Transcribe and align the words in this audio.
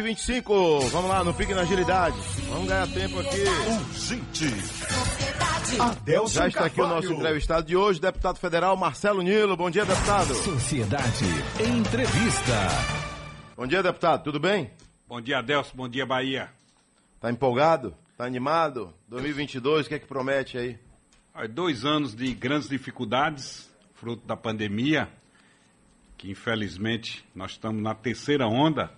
25, 0.00 0.80
vamos 0.90 1.10
lá, 1.10 1.22
no 1.22 1.34
pique 1.34 1.52
na 1.52 1.62
agilidade. 1.62 2.16
Vamos 2.48 2.68
ganhar 2.68 2.86
tempo 2.88 3.18
aqui. 3.18 3.42
Urgente. 3.68 4.46
Adelson 5.78 6.34
Já 6.34 6.48
está 6.48 6.66
aqui 6.66 6.80
o 6.80 6.86
nosso 6.86 7.12
entrevistado 7.12 7.66
de 7.66 7.76
hoje, 7.76 8.00
deputado 8.00 8.38
federal 8.38 8.76
Marcelo 8.76 9.22
Nilo. 9.22 9.56
Bom 9.56 9.70
dia, 9.70 9.84
deputado. 9.84 10.34
Sociedade 10.34 11.24
Entrevista. 11.60 12.68
Bom 13.56 13.66
dia, 13.66 13.82
deputado. 13.82 14.22
Tudo 14.22 14.38
bem? 14.38 14.70
Bom 15.08 15.20
dia, 15.20 15.38
Adelson. 15.38 15.72
Bom 15.74 15.88
dia, 15.88 16.06
Bahia. 16.06 16.50
Tá 17.20 17.30
empolgado? 17.30 17.94
Tá 18.16 18.24
animado? 18.24 18.94
2022, 19.08 19.86
o 19.86 19.88
que 19.88 19.94
é 19.96 19.98
que 19.98 20.06
promete 20.06 20.56
aí? 20.56 20.78
Dois 21.50 21.84
anos 21.84 22.14
de 22.14 22.32
grandes 22.34 22.68
dificuldades, 22.68 23.70
fruto 23.94 24.26
da 24.26 24.36
pandemia, 24.36 25.08
que 26.16 26.30
infelizmente 26.30 27.24
nós 27.34 27.52
estamos 27.52 27.82
na 27.82 27.94
terceira 27.94 28.46
onda 28.46 28.90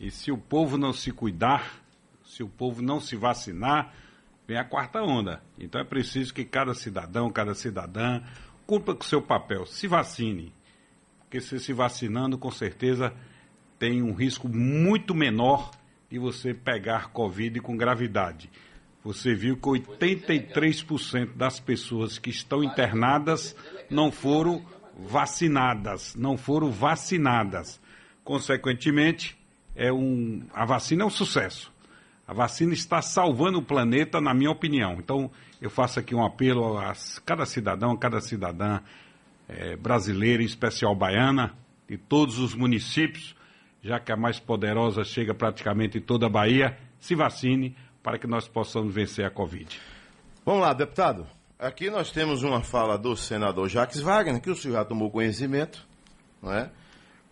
e 0.00 0.10
se 0.10 0.30
o 0.30 0.38
povo 0.38 0.78
não 0.78 0.92
se 0.92 1.10
cuidar, 1.10 1.82
se 2.24 2.42
o 2.42 2.48
povo 2.48 2.82
não 2.82 3.00
se 3.00 3.16
vacinar, 3.16 3.92
vem 4.46 4.56
a 4.56 4.64
quarta 4.64 5.02
onda. 5.02 5.42
Então 5.58 5.80
é 5.80 5.84
preciso 5.84 6.32
que 6.32 6.44
cada 6.44 6.72
cidadão, 6.74 7.30
cada 7.30 7.54
cidadã, 7.54 8.22
cumpra 8.66 8.94
com 8.94 9.02
o 9.02 9.06
seu 9.06 9.20
papel, 9.20 9.66
se 9.66 9.88
vacine. 9.88 10.54
Porque 11.20 11.40
se 11.40 11.58
se 11.58 11.72
vacinando, 11.72 12.38
com 12.38 12.50
certeza 12.50 13.12
tem 13.78 14.02
um 14.02 14.12
risco 14.12 14.48
muito 14.48 15.14
menor 15.14 15.70
de 16.10 16.18
você 16.18 16.54
pegar 16.54 17.10
Covid 17.10 17.60
com 17.60 17.76
gravidade. 17.76 18.50
Você 19.04 19.34
viu 19.34 19.56
que 19.56 19.68
83% 19.68 21.34
das 21.34 21.60
pessoas 21.60 22.18
que 22.18 22.30
estão 22.30 22.64
internadas 22.64 23.54
não 23.88 24.10
foram 24.10 24.64
vacinadas, 24.98 26.14
não 26.16 26.36
foram 26.36 26.70
vacinadas. 26.70 27.80
Consequentemente, 28.24 29.37
é 29.78 29.92
um, 29.92 30.42
a 30.52 30.66
vacina 30.66 31.04
é 31.04 31.06
um 31.06 31.10
sucesso. 31.10 31.72
A 32.26 32.34
vacina 32.34 32.74
está 32.74 33.00
salvando 33.00 33.58
o 33.58 33.62
planeta, 33.62 34.20
na 34.20 34.34
minha 34.34 34.50
opinião. 34.50 34.96
Então, 34.98 35.30
eu 35.62 35.70
faço 35.70 36.00
aqui 36.00 36.14
um 36.14 36.22
apelo 36.22 36.76
a 36.76 36.92
cada 37.24 37.46
cidadão, 37.46 37.92
a 37.92 37.96
cada 37.96 38.20
cidadã 38.20 38.80
é, 39.48 39.76
brasileira, 39.76 40.42
em 40.42 40.46
especial 40.46 40.94
baiana, 40.94 41.54
de 41.88 41.96
todos 41.96 42.38
os 42.38 42.54
municípios, 42.54 43.34
já 43.80 44.00
que 44.00 44.12
a 44.12 44.16
mais 44.16 44.40
poderosa 44.40 45.04
chega 45.04 45.32
praticamente 45.32 45.98
em 45.98 46.02
toda 46.02 46.26
a 46.26 46.28
Bahia, 46.28 46.76
se 46.98 47.14
vacine 47.14 47.74
para 48.02 48.18
que 48.18 48.26
nós 48.26 48.48
possamos 48.48 48.92
vencer 48.92 49.24
a 49.24 49.30
Covid. 49.30 49.80
Vamos 50.44 50.62
lá, 50.62 50.74
deputado. 50.74 51.24
Aqui 51.56 51.88
nós 51.88 52.10
temos 52.10 52.42
uma 52.42 52.62
fala 52.62 52.98
do 52.98 53.16
senador 53.16 53.68
Jacques 53.68 54.00
Wagner, 54.00 54.40
que 54.40 54.50
o 54.50 54.56
senhor 54.56 54.74
já 54.74 54.84
tomou 54.84 55.10
conhecimento, 55.10 55.86
não 56.42 56.52
é? 56.52 56.70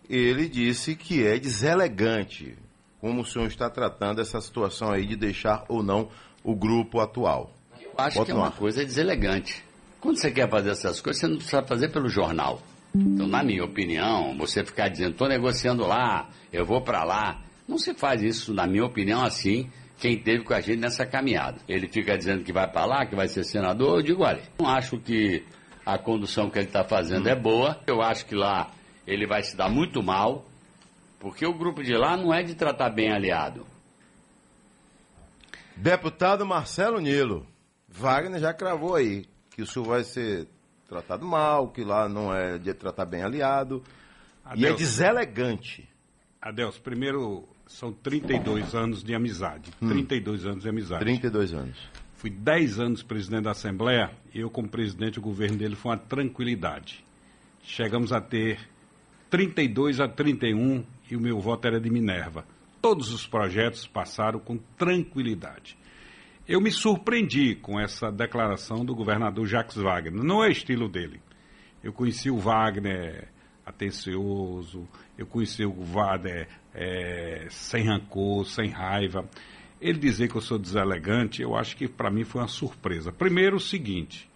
Ele 0.09 0.47
disse 0.47 0.95
que 0.95 1.25
é 1.25 1.37
deselegante 1.37 2.57
como 2.99 3.21
o 3.21 3.25
senhor 3.25 3.47
está 3.47 3.69
tratando 3.69 4.21
essa 4.21 4.41
situação 4.41 4.91
aí 4.91 5.05
de 5.05 5.15
deixar 5.15 5.63
ou 5.69 5.83
não 5.83 6.09
o 6.43 6.55
grupo 6.55 6.99
atual. 6.99 7.53
Eu 7.81 7.91
acho 7.97 8.25
que 8.25 8.31
é 8.31 8.35
uma 8.35 8.51
coisa 8.51 8.83
deselegante. 8.83 9.63
Quando 9.99 10.17
você 10.17 10.31
quer 10.31 10.49
fazer 10.49 10.71
essas 10.71 11.01
coisas, 11.01 11.21
você 11.21 11.27
não 11.27 11.37
precisa 11.37 11.63
fazer 11.63 11.89
pelo 11.89 12.09
jornal. 12.09 12.61
Então, 12.95 13.27
na 13.27 13.43
minha 13.43 13.63
opinião, 13.63 14.35
você 14.37 14.63
ficar 14.63 14.87
dizendo, 14.87 15.11
estou 15.11 15.27
negociando 15.27 15.85
lá, 15.85 16.29
eu 16.51 16.65
vou 16.65 16.81
para 16.81 17.03
lá, 17.03 17.41
não 17.67 17.77
se 17.77 17.93
faz 17.93 18.21
isso, 18.21 18.53
na 18.53 18.65
minha 18.65 18.85
opinião, 18.85 19.23
assim, 19.23 19.69
quem 19.97 20.17
teve 20.17 20.43
com 20.43 20.53
a 20.53 20.61
gente 20.61 20.79
nessa 20.79 21.05
caminhada. 21.05 21.57
Ele 21.67 21.87
fica 21.87 22.17
dizendo 22.17 22.43
que 22.43 22.53
vai 22.53 22.67
para 22.69 22.85
lá, 22.85 23.05
que 23.05 23.15
vai 23.15 23.27
ser 23.27 23.43
senador, 23.43 23.99
eu 23.99 24.03
digo, 24.03 24.23
olha, 24.23 24.41
não 24.59 24.67
acho 24.67 24.97
que 24.99 25.43
a 25.85 25.97
condução 25.97 26.49
que 26.49 26.57
ele 26.57 26.67
está 26.67 26.83
fazendo 26.83 27.27
é 27.27 27.35
boa, 27.35 27.79
eu 27.85 28.01
acho 28.01 28.25
que 28.25 28.35
lá 28.35 28.71
ele 29.07 29.25
vai 29.25 29.41
se 29.41 29.55
dar 29.55 29.69
muito 29.69 30.03
mal, 30.03 30.45
porque 31.19 31.45
o 31.45 31.53
grupo 31.53 31.81
de 31.81 31.93
lá 31.93 32.17
não 32.17 32.33
é 32.33 32.43
de 32.43 32.53
tratar 32.53 32.89
bem 32.89 33.11
aliado. 33.11 33.65
Deputado 35.75 36.45
Marcelo 36.45 36.99
Nilo, 36.99 37.47
Wagner 37.87 38.39
já 38.39 38.53
cravou 38.53 38.95
aí 38.95 39.25
que 39.51 39.61
o 39.61 39.65
senhor 39.65 39.85
vai 39.85 40.03
ser 40.03 40.47
tratado 40.87 41.25
mal, 41.25 41.69
que 41.69 41.83
lá 41.83 42.07
não 42.09 42.33
é 42.33 42.57
de 42.57 42.73
tratar 42.73 43.05
bem 43.05 43.23
aliado. 43.23 43.83
Adeus. 44.43 44.61
E 44.61 44.65
é 44.65 44.73
deselegante. 44.73 45.89
Adeus, 46.41 46.77
primeiro 46.77 47.47
são 47.67 47.91
32 47.91 48.75
anos 48.75 49.03
de 49.03 49.13
amizade. 49.13 49.71
Hum. 49.81 49.89
32 49.89 50.45
anos 50.45 50.63
de 50.63 50.69
amizade. 50.69 51.03
32 51.03 51.53
anos. 51.53 51.77
Fui 52.15 52.29
10 52.29 52.79
anos 52.79 53.03
presidente 53.03 53.43
da 53.43 53.51
Assembleia 53.51 54.11
e 54.33 54.39
eu, 54.39 54.49
como 54.49 54.67
presidente, 54.67 55.19
o 55.19 55.21
governo 55.21 55.57
dele 55.57 55.75
foi 55.75 55.91
uma 55.91 55.97
tranquilidade. 55.97 57.03
Chegamos 57.63 58.11
a 58.11 58.21
ter 58.21 58.59
32 59.29 59.99
a 59.99 60.07
31 60.07 60.83
e 61.09 61.15
o 61.15 61.19
meu 61.19 61.39
voto 61.39 61.67
era 61.67 61.79
de 61.79 61.89
Minerva. 61.89 62.45
Todos 62.81 63.11
os 63.11 63.25
projetos 63.25 63.87
passaram 63.87 64.39
com 64.39 64.57
tranquilidade. 64.77 65.77
Eu 66.47 66.61
me 66.61 66.71
surpreendi 66.71 67.55
com 67.55 67.79
essa 67.79 68.09
declaração 68.09 68.85
do 68.85 68.95
governador 68.95 69.45
Jacques 69.45 69.75
Wagner. 69.75 70.23
Não 70.23 70.43
é 70.43 70.49
estilo 70.49 70.87
dele. 70.87 71.19
Eu 71.83 71.91
conheci 71.91 72.29
o 72.29 72.37
Wagner 72.37 73.27
atencioso, 73.65 74.87
eu 75.17 75.25
conheci 75.25 75.65
o 75.65 75.73
Wagner 75.73 76.47
é, 76.73 77.47
sem 77.49 77.83
rancor, 77.83 78.45
sem 78.45 78.69
raiva. 78.69 79.29
Ele 79.81 79.99
dizer 79.99 80.29
que 80.29 80.37
eu 80.37 80.41
sou 80.41 80.57
deselegante, 80.57 81.41
eu 81.41 81.55
acho 81.55 81.75
que 81.75 81.87
para 81.87 82.09
mim 82.09 82.23
foi 82.23 82.41
uma 82.41 82.47
surpresa. 82.47 83.11
Primeiro, 83.11 83.57
o 83.57 83.59
seguinte: 83.59 84.29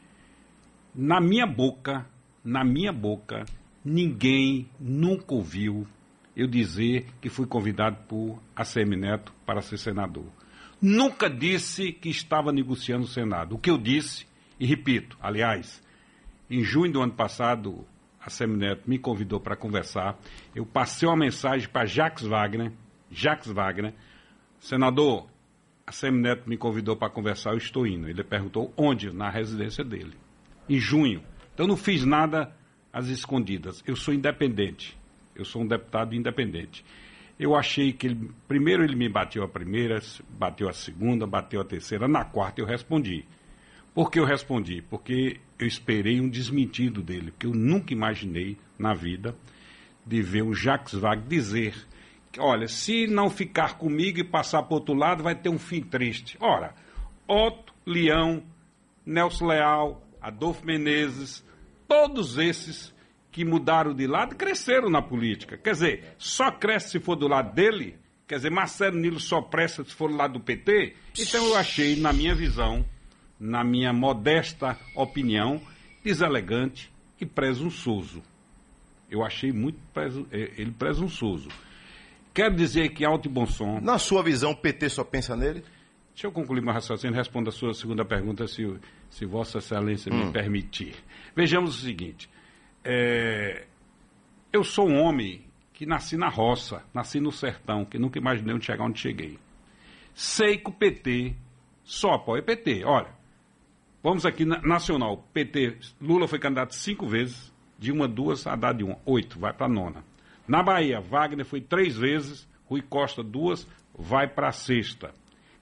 na 0.94 1.22
minha 1.22 1.48
boca, 1.48 2.06
na 2.44 2.64
minha 2.66 2.92
boca, 2.92 3.46
Ninguém 3.84 4.70
nunca 4.80 5.34
ouviu 5.34 5.88
eu 6.36 6.48
dizer 6.48 7.08
que 7.20 7.30
fui 7.30 7.46
convidado 7.46 7.98
por 8.08 8.42
ACM 8.56 8.96
Neto 8.96 9.34
para 9.46 9.62
ser 9.62 9.78
senador. 9.78 10.26
Nunca 10.82 11.30
disse 11.30 11.92
que 11.92 12.10
estava 12.10 12.52
negociando 12.52 13.06
o 13.06 13.08
Senado. 13.08 13.56
O 13.56 13.60
que 13.60 13.70
eu 13.70 13.78
disse, 13.78 14.26
e 14.60 14.66
repito, 14.66 15.18
aliás, 15.22 15.82
em 16.50 16.64
junho 16.64 16.92
do 16.92 17.02
ano 17.02 17.14
passado, 17.14 17.86
a 18.20 18.30
Semineto 18.30 18.90
me 18.90 19.00
convidou 19.00 19.40
para 19.40 19.56
conversar. 19.56 20.20
Eu 20.56 20.66
passei 20.66 21.08
uma 21.08 21.18
mensagem 21.18 21.68
para 21.68 21.86
Jacques 21.86 22.26
Wagner. 22.26 22.72
Jacques 23.10 23.52
Wagner, 23.52 23.94
senador, 24.60 25.28
a 25.86 25.92
Semineto 25.92 26.50
me 26.50 26.58
convidou 26.58 26.96
para 26.96 27.10
conversar, 27.10 27.52
eu 27.52 27.58
estou 27.58 27.88
indo. 27.88 28.08
Ele 28.08 28.24
perguntou 28.24 28.74
onde? 28.78 29.12
Na 29.12 29.30
residência 29.30 29.84
dele. 29.84 30.14
Em 30.70 30.78
junho. 30.78 31.24
Então 31.54 31.68
não 31.68 31.76
fiz 31.76 32.06
nada 32.06 32.56
às 32.92 33.08
escondidas. 33.08 33.84
Eu 33.86 33.96
sou 33.96 34.14
independente. 34.14 34.98
Eu 35.36 35.46
sou 35.46 35.62
um 35.62 35.68
deputado 35.68 36.16
independente. 36.16 36.84
Eu 37.40 37.56
achei 37.56 37.92
que 37.92 38.08
ele, 38.08 38.30
primeiro 38.48 38.84
ele 38.84 38.96
me 38.96 39.10
bateu 39.10 39.44
a 39.44 39.48
primeira, 39.48 40.00
bateu 40.30 40.70
a 40.70 40.74
segunda, 40.74 41.26
bateu 41.26 41.60
a 41.60 41.66
terceira, 41.66 42.08
na 42.08 42.24
quarta 42.24 42.62
eu 42.62 42.66
respondi. 42.66 43.26
Por 43.94 44.12
que 44.12 44.20
eu 44.20 44.26
respondi? 44.26 44.82
Porque 44.82 45.40
eu 45.60 45.68
esperei 45.68 46.22
um 46.22 46.30
desmentido 46.30 47.02
dele, 47.02 47.32
porque 47.32 47.48
eu 47.48 47.54
nunca 47.54 47.94
imaginei 47.94 48.58
na 48.78 48.94
vida 48.94 49.36
de 50.06 50.22
ver 50.22 50.44
o 50.44 50.54
Jacques 50.54 50.94
Wagner 50.94 51.28
dizer 51.28 51.76
que, 52.32 52.40
olha, 52.40 52.68
se 52.68 53.08
não 53.08 53.30
ficar 53.30 53.78
comigo 53.78 54.20
e 54.20 54.24
passar 54.24 54.64
para 54.64 54.76
outro 54.76 54.94
lado, 54.94 55.24
vai 55.24 55.36
ter 55.36 55.50
um 55.50 55.60
fim 55.60 55.82
triste. 55.82 56.38
Ora, 56.40 56.74
Otto, 57.28 57.74
Leão, 57.86 58.44
Nelson 59.06 59.48
Leal, 59.48 60.02
Adolfo 60.22 60.66
Menezes, 60.66 61.44
todos 61.92 62.38
esses 62.38 62.94
que 63.34 63.44
mudaram 63.44 63.94
de 63.94 64.08
lado 64.08 64.34
cresceram 64.34 64.90
na 64.90 65.02
política. 65.02 65.58
Quer 65.58 65.72
dizer, 65.74 66.16
só 66.18 66.50
cresce 66.50 66.92
se 66.92 67.00
for 67.02 67.18
do 67.18 67.28
lado 67.28 67.54
dele. 67.54 67.98
Quer 68.26 68.36
dizer, 68.36 68.50
Marcelo 68.50 68.98
Nilo 68.98 69.20
só 69.20 69.42
presta 69.42 69.84
se 69.84 69.94
for 69.94 70.10
do 70.10 70.16
lado 70.16 70.36
do 70.36 70.40
PT. 70.40 70.96
Então 71.20 71.46
eu 71.48 71.58
achei, 71.58 71.98
na 71.98 72.14
minha 72.14 72.34
visão, 72.34 72.86
na 73.38 73.62
minha 73.62 73.92
modesta 73.92 74.80
opinião, 74.96 75.62
deselegante 76.02 76.90
e 77.20 77.26
presunçoso. 77.26 78.24
Eu 79.10 79.22
achei 79.22 79.52
muito 79.52 79.78
preso, 79.94 80.26
eh, 80.32 80.50
ele 80.58 80.72
presunçoso. 80.72 81.50
Quero 82.34 82.56
dizer 82.56 82.94
que 82.94 83.04
alto 83.04 83.28
e 83.28 83.30
bom 83.30 83.46
som. 83.46 83.82
Na 83.82 84.00
sua 84.00 84.24
visão, 84.24 84.52
o 84.52 84.56
PT 84.56 84.88
só 84.88 85.04
pensa 85.04 85.36
nele? 85.36 85.62
Deixa 86.14 86.28
eu 86.28 86.32
concluir 86.32 86.62
meu 86.62 86.74
raciocínio 86.74 87.16
e 87.16 87.18
responda 87.18 87.50
a 87.50 87.52
sua 87.52 87.74
segunda 87.74 88.04
pergunta, 88.04 88.48
se, 88.48 88.64
se 89.10 89.26
Vossa 89.26 89.60
Excelência 89.60 90.14
hum. 90.14 90.26
me 90.26 90.32
permitir. 90.32 90.96
Vejamos 91.36 91.78
o 91.78 91.82
seguinte: 91.82 92.30
é, 92.84 93.66
eu 94.52 94.64
sou 94.64 94.88
um 94.88 95.02
homem 95.02 95.42
que 95.74 95.86
nasci 95.86 96.18
na 96.18 96.30
roça, 96.30 96.84
nasci 96.94 97.20
no 97.20 97.32
sertão, 97.32 97.86
que 97.86 97.98
nunca 97.98 98.20
imaginei 98.20 98.54
onde 98.54 98.66
chegar 98.66 98.86
onde 98.86 99.00
cheguei. 99.00 99.40
Sei 100.14 100.58
que 100.58 100.70
o 100.70 100.74
PT 100.74 101.36
só 101.84 102.14
apoia 102.14 102.42
o 102.42 102.46
PT. 102.46 102.84
Olha, 102.86 103.10
vamos 104.04 104.26
aqui 104.26 104.46
na, 104.46 104.62
nacional. 104.62 105.26
PT, 105.34 105.78
Lula 106.00 106.28
foi 106.28 106.38
candidato 106.38 106.76
cinco 106.76 107.08
vezes, 107.08 107.52
de 107.80 107.92
uma, 107.92 108.08
duas, 108.08 108.46
a 108.46 108.56
dar 108.56 108.74
de 108.74 108.84
uma, 108.84 108.98
oito, 109.06 109.40
vai 109.40 109.54
para 109.54 109.68
nona. 109.68 110.04
Na 110.48 110.62
Bahia, 110.62 111.00
Wagner 111.00 111.46
foi 111.46 111.62
três 111.62 111.98
vezes, 111.98 112.48
Rui 112.66 112.82
Costa 112.82 113.24
duas, 113.24 113.68
vai 113.98 114.28
para 114.28 114.50
a 114.50 114.52
sexta. 114.52 115.14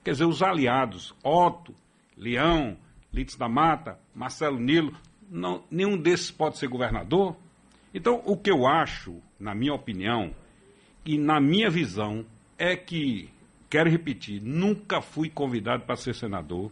Quer 0.02 0.12
dizer, 0.12 0.24
os 0.24 0.42
aliados, 0.42 1.14
Otto, 1.22 1.74
Leão, 2.16 2.76
Litz 3.12 3.36
da 3.36 3.48
Mata, 3.48 3.98
Marcelo 4.14 4.58
Nilo, 4.58 4.94
não, 5.30 5.62
nenhum 5.70 5.96
desses 5.96 6.30
pode 6.30 6.58
ser 6.58 6.68
governador. 6.68 7.36
Então, 7.92 8.22
o 8.24 8.36
que 8.36 8.50
eu 8.50 8.66
acho, 8.66 9.20
na 9.38 9.54
minha 9.54 9.74
opinião, 9.74 10.34
e 11.04 11.18
na 11.18 11.40
minha 11.40 11.70
visão, 11.70 12.24
é 12.58 12.76
que, 12.76 13.30
quero 13.68 13.90
repetir, 13.90 14.40
nunca 14.42 15.00
fui 15.00 15.28
convidado 15.28 15.84
para 15.84 15.96
ser 15.96 16.14
senador. 16.14 16.70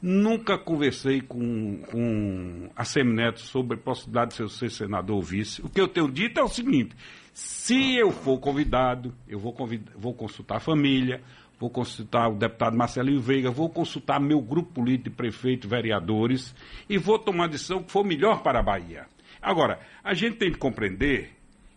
Nunca 0.00 0.58
conversei 0.58 1.22
com, 1.22 1.82
com 1.90 2.70
a 2.76 2.84
Semineto 2.84 3.40
sobre 3.40 3.78
a 3.78 3.80
possibilidade 3.80 4.36
de 4.36 4.42
eu 4.42 4.48
ser 4.48 4.70
senador 4.70 5.16
ou 5.16 5.22
vice. 5.22 5.62
O 5.62 5.70
que 5.70 5.80
eu 5.80 5.88
tenho 5.88 6.10
dito 6.10 6.38
é 6.38 6.42
o 6.42 6.48
seguinte: 6.48 6.94
se 7.32 7.96
eu 7.96 8.12
for 8.12 8.38
convidado, 8.38 9.14
eu 9.26 9.38
vou, 9.38 9.52
convid... 9.52 9.82
vou 9.96 10.12
consultar 10.12 10.58
a 10.58 10.60
família, 10.60 11.22
vou 11.58 11.70
consultar 11.70 12.28
o 12.28 12.36
deputado 12.36 12.76
Marcelinho 12.76 13.20
Veiga, 13.20 13.50
vou 13.50 13.68
consultar 13.68 14.20
meu 14.20 14.40
grupo 14.40 14.74
político 14.74 15.10
de 15.10 15.16
prefeito, 15.16 15.68
vereadores 15.68 16.54
e 16.88 16.98
vou 16.98 17.18
tomar 17.18 17.44
a 17.44 17.48
decisão 17.48 17.82
que 17.82 17.90
for 17.90 18.04
melhor 18.04 18.42
para 18.42 18.60
a 18.60 18.62
Bahia. 18.62 19.06
Agora, 19.40 19.80
a 20.02 20.12
gente 20.14 20.36
tem 20.36 20.50
de 20.50 20.58
compreender 20.58 21.32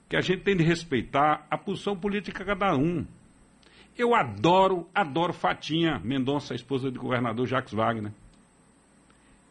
que 0.08 0.16
a 0.16 0.22
gente 0.22 0.42
tem 0.42 0.56
de 0.56 0.64
respeitar 0.64 1.46
a 1.50 1.58
posição 1.58 1.96
política 1.96 2.40
de 2.40 2.46
cada 2.46 2.76
um. 2.76 3.06
Eu 3.98 4.16
adoro, 4.16 4.90
adoro 4.94 5.34
Fatinha 5.34 6.00
Mendonça, 6.04 6.56
esposa 6.56 6.90
do 6.90 7.00
governador 7.00 7.46
Jacques 7.46 7.74
Wagner. 7.74 8.12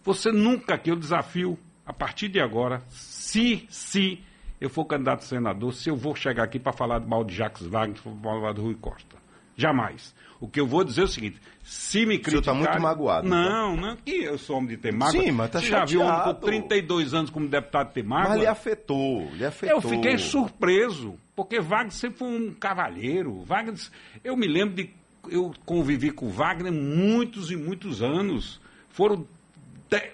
Você 0.03 0.33
nunca, 0.33 0.79
que 0.79 0.91
eu 0.91 0.97
desafio, 0.97 1.59
a 1.85 1.93
partir 1.93 2.29
de 2.29 2.41
agora, 2.41 2.83
se, 2.89 3.67
se 3.69 4.23
eu 4.61 4.69
for 4.69 4.85
candidato 4.85 5.21
a 5.21 5.23
senador, 5.23 5.73
se 5.73 5.91
eu 5.91 5.97
vou 5.97 6.15
chegar 6.15 6.45
aqui 6.45 6.59
para 6.59 6.73
falar 6.73 7.01
mal 7.01 7.23
de 7.23 7.35
Jacques 7.35 7.67
Wagner, 7.67 8.01
para 8.03 8.13
falar 8.13 8.53
do 8.53 8.63
Rui 8.63 8.75
Costa. 8.75 9.28
Jamais. 9.59 10.15
O 10.41 10.47
que 10.47 10.61
eu 10.61 10.67
vou 10.67 10.85
dizer 10.85 11.01
é 11.01 11.05
o 11.05 11.09
seguinte: 11.09 11.41
se 11.65 12.07
me 12.07 12.19
criticar. 12.19 12.55
O 12.55 12.59
senhor 12.59 12.65
está 12.65 12.73
muito 12.73 12.83
magoado. 12.83 13.27
Então. 13.27 13.43
Não, 13.43 13.77
não, 13.77 13.97
que 13.97 14.23
eu 14.23 14.39
sou 14.39 14.57
homem 14.57 14.71
de 14.71 14.77
ter 14.77 14.93
mágoa. 14.93 15.21
Sim, 15.21 15.33
mas 15.33 15.47
está 15.49 15.61
Você 15.61 15.67
já 15.67 15.85
viu 15.85 16.01
um 16.01 16.07
homem 16.07 16.23
com 16.23 16.35
32 16.35 17.13
anos 17.13 17.31
como 17.31 17.49
deputado 17.49 17.93
ter 17.93 18.05
mágoa? 18.05 18.31
Mas 18.31 18.41
lhe 18.41 18.47
afetou, 18.47 19.29
lhe 19.33 19.45
afetou. 19.45 19.77
Eu 19.77 19.83
fiquei 19.83 20.17
surpreso, 20.17 21.19
porque 21.35 21.61
Wagner 21.61 21.91
sempre 21.91 22.19
foi 22.19 22.29
um 22.29 22.55
cavalheiro. 22.55 23.43
Wagner, 23.43 23.75
eu 24.23 24.37
me 24.37 24.47
lembro 24.47 24.77
de. 24.77 24.91
Eu 25.29 25.53
convivi 25.67 26.13
com 26.13 26.31
Wagner 26.31 26.73
muitos 26.73 27.51
e 27.51 27.57
muitos 27.57 28.01
anos. 28.01 28.61
Foram 28.89 29.27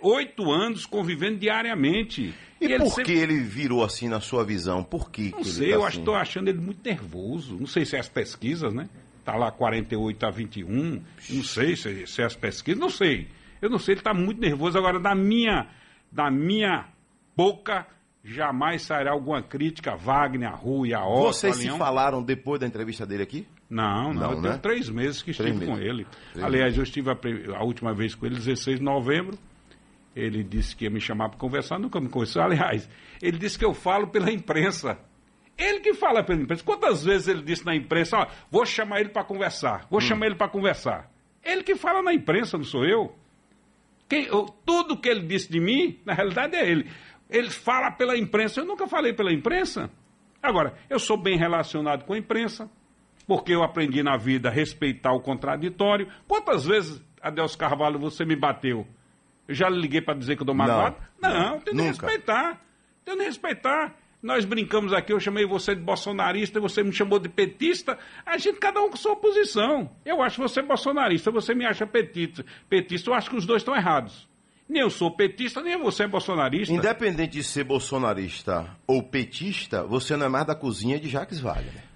oito 0.00 0.50
anos 0.50 0.86
convivendo 0.86 1.36
diariamente. 1.36 2.34
E, 2.60 2.66
e 2.66 2.78
por 2.78 2.88
sempre... 2.88 3.04
que 3.04 3.12
ele 3.12 3.38
virou 3.40 3.84
assim 3.84 4.08
na 4.08 4.20
sua 4.20 4.42
visão? 4.42 4.82
Por 4.82 5.10
que? 5.10 5.30
Não 5.30 5.40
que 5.40 5.48
sei, 5.50 5.68
tá 5.68 5.74
eu 5.74 5.84
assim? 5.84 5.98
estou 5.98 6.14
achando 6.14 6.48
ele 6.48 6.60
muito 6.60 6.80
nervoso. 6.82 7.58
Não 7.58 7.66
sei 7.66 7.84
se 7.84 7.94
é 7.94 8.00
as 8.00 8.08
pesquisas, 8.08 8.72
né? 8.72 8.88
Está 9.24 9.36
lá 9.36 9.50
48 9.50 10.26
a 10.26 10.30
21, 10.30 11.02
não 11.30 11.42
sei 11.42 11.74
se, 11.76 12.06
se 12.06 12.20
é 12.20 12.26
as 12.26 12.36
pesquisas, 12.36 12.78
não 12.78 12.90
sei. 12.90 13.26
Eu 13.62 13.70
não 13.70 13.78
sei, 13.78 13.94
ele 13.94 14.00
está 14.00 14.12
muito 14.12 14.38
nervoso. 14.38 14.76
Agora, 14.76 15.00
da 15.00 15.14
minha, 15.14 15.66
da 16.12 16.30
minha 16.30 16.88
boca, 17.34 17.86
jamais 18.22 18.82
sairá 18.82 19.12
alguma 19.12 19.42
crítica 19.42 19.92
a 19.92 19.96
Wagner, 19.96 20.50
a 20.50 20.54
Rui, 20.54 20.92
a 20.92 21.02
Otto, 21.06 21.22
Vocês 21.32 21.56
a 21.56 21.60
se 21.62 21.78
falaram 21.78 22.22
depois 22.22 22.60
da 22.60 22.66
entrevista 22.66 23.06
dele 23.06 23.22
aqui? 23.22 23.48
Não, 23.70 24.12
não, 24.12 24.20
Não, 24.20 24.30
eu 24.32 24.40
né? 24.42 24.48
tenho 24.50 24.60
três 24.60 24.90
meses 24.90 25.22
que 25.22 25.30
estive 25.30 25.52
com 25.64 25.72
meses. 25.74 25.84
ele. 25.90 26.06
Três 26.34 26.44
Aliás, 26.44 26.76
eu 26.76 26.82
estive 26.82 27.08
a, 27.10 27.16
a 27.56 27.64
última 27.64 27.94
vez 27.94 28.14
com 28.14 28.26
ele, 28.26 28.34
16 28.34 28.78
de 28.78 28.84
novembro. 28.84 29.38
Ele 30.14 30.44
disse 30.44 30.76
que 30.76 30.84
ia 30.84 30.90
me 30.90 31.00
chamar 31.00 31.30
para 31.30 31.38
conversar, 31.38 31.78
nunca 31.78 31.98
me 31.98 32.10
conheceu. 32.10 32.42
Aliás, 32.42 32.86
ele 33.22 33.38
disse 33.38 33.58
que 33.58 33.64
eu 33.64 33.72
falo 33.72 34.08
pela 34.08 34.30
imprensa. 34.30 34.98
Ele 35.56 35.80
que 35.80 35.94
fala 35.94 36.22
pela 36.22 36.40
imprensa. 36.42 36.64
Quantas 36.64 37.04
vezes 37.04 37.28
ele 37.28 37.42
disse 37.42 37.64
na 37.64 37.74
imprensa, 37.76 38.16
ó, 38.18 38.26
vou 38.50 38.66
chamar 38.66 39.00
ele 39.00 39.10
para 39.10 39.22
conversar, 39.24 39.82
Hum. 39.84 39.86
vou 39.90 40.00
chamar 40.00 40.26
ele 40.26 40.34
para 40.34 40.48
conversar. 40.48 41.10
Ele 41.42 41.62
que 41.62 41.76
fala 41.76 42.02
na 42.02 42.12
imprensa, 42.12 42.56
não 42.56 42.64
sou 42.64 42.84
eu. 42.84 43.14
Quem, 44.08 44.24
eu- 44.26 44.46
tudo 44.66 44.96
que 44.96 45.08
ele 45.08 45.20
disse 45.26 45.50
de 45.50 45.60
mim, 45.60 45.98
na 46.04 46.12
realidade 46.12 46.56
é 46.56 46.68
ele. 46.68 46.90
Ele 47.30 47.50
fala 47.50 47.90
pela 47.90 48.16
imprensa. 48.18 48.60
Eu 48.60 48.64
nunca 48.66 48.86
falei 48.86 49.12
pela 49.12 49.32
imprensa. 49.32 49.90
Agora, 50.42 50.74
eu 50.90 50.98
sou 50.98 51.16
bem 51.16 51.38
relacionado 51.38 52.04
com 52.04 52.12
a 52.12 52.18
imprensa, 52.18 52.68
porque 53.26 53.52
eu 53.54 53.62
aprendi 53.62 54.02
na 54.02 54.16
vida 54.16 54.48
a 54.48 54.52
respeitar 54.52 55.12
o 55.12 55.20
contraditório. 55.20 56.08
Quantas 56.28 56.64
vezes, 56.66 57.02
Adelso 57.22 57.56
Carvalho, 57.56 57.98
você 57.98 58.24
me 58.24 58.36
bateu? 58.36 58.86
Eu 59.48 59.54
já 59.54 59.68
lhe 59.68 59.80
liguei 59.80 60.00
para 60.02 60.18
dizer 60.18 60.36
que 60.36 60.42
eu 60.42 60.46
dou 60.46 60.54
magoado? 60.54 60.96
Não, 61.20 61.30
Não, 61.30 61.50
não, 61.52 61.60
tem 61.60 61.74
que 61.74 61.82
respeitar. 61.82 62.60
Tem 63.04 63.16
que 63.16 63.24
respeitar. 63.24 63.94
Nós 64.24 64.46
brincamos 64.46 64.94
aqui, 64.94 65.12
eu 65.12 65.20
chamei 65.20 65.44
você 65.44 65.74
de 65.74 65.82
bolsonarista, 65.82 66.58
você 66.58 66.82
me 66.82 66.94
chamou 66.94 67.18
de 67.18 67.28
petista. 67.28 67.98
A 68.24 68.38
gente, 68.38 68.58
cada 68.58 68.80
um 68.80 68.88
com 68.88 68.96
sua 68.96 69.14
posição. 69.14 69.90
Eu 70.02 70.22
acho 70.22 70.40
você 70.40 70.62
bolsonarista, 70.62 71.30
você 71.30 71.54
me 71.54 71.66
acha 71.66 71.86
petista. 71.86 72.42
Petista, 72.66 73.10
eu 73.10 73.14
acho 73.14 73.28
que 73.28 73.36
os 73.36 73.44
dois 73.44 73.60
estão 73.60 73.76
errados. 73.76 74.26
Nem 74.66 74.80
eu 74.80 74.88
sou 74.88 75.10
petista, 75.10 75.60
nem 75.60 75.76
você 75.76 76.04
é 76.04 76.08
bolsonarista. 76.08 76.72
Independente 76.72 77.32
de 77.32 77.44
ser 77.44 77.64
bolsonarista 77.64 78.74
ou 78.86 79.02
petista, 79.02 79.82
você 79.82 80.16
não 80.16 80.24
é 80.24 80.28
mais 80.30 80.46
da 80.46 80.54
cozinha 80.54 80.98
de 80.98 81.06
Jacques 81.06 81.38
Wagner. 81.38 81.93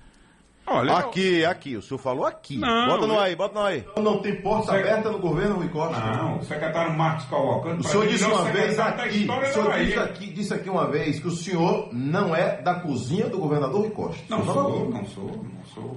Olha, 0.71 0.91
eu- 0.91 0.97
Aqui, 0.97 1.45
aqui, 1.45 1.77
o 1.77 1.83
senhor 1.83 1.99
falou 1.99 2.25
aqui. 2.27 2.59
Não, 2.59 2.87
bota 2.89 3.07
no 3.07 3.15
eu- 3.15 3.21
aí, 3.21 3.35
bota 3.37 3.55
no 3.59 3.65
aí. 3.67 3.85
Não 4.03 4.19
tem 4.21 4.41
porta 4.41 4.73
aberta 4.73 5.11
no 5.11 5.19
governo 5.19 5.57
Rui 5.57 5.69
Costa. 5.69 5.99
Não, 6.01 6.39
o 6.39 6.45
secretário 6.45 6.97
Marcos 6.97 7.25
Cavalcante. 7.27 7.81
O 7.81 7.89
senhor 7.89 8.07
disse 8.07 8.25
uma 8.25 8.45
vez 8.45 8.79
aqui, 8.79 9.27
o 9.29 9.53
senhor 9.53 9.79
disse, 9.79 9.99
aqui, 9.99 10.27
disse 10.33 10.55
aqui 10.55 10.71
uma 10.71 10.87
vez 10.91 11.19
que 11.21 11.27
o 11.29 11.31
senhor 11.31 11.89
não 11.93 12.35
é 12.35 12.61
da 12.63 12.75
cozinha 12.81 13.27
do 13.29 13.39
governador 13.39 13.81
Rui 13.83 13.91
Costa. 13.91 14.23
Não 14.29 14.45
sou, 14.45 14.91
não 14.91 15.05
sou, 15.07 15.27
não 15.27 15.65
sou. 15.75 15.97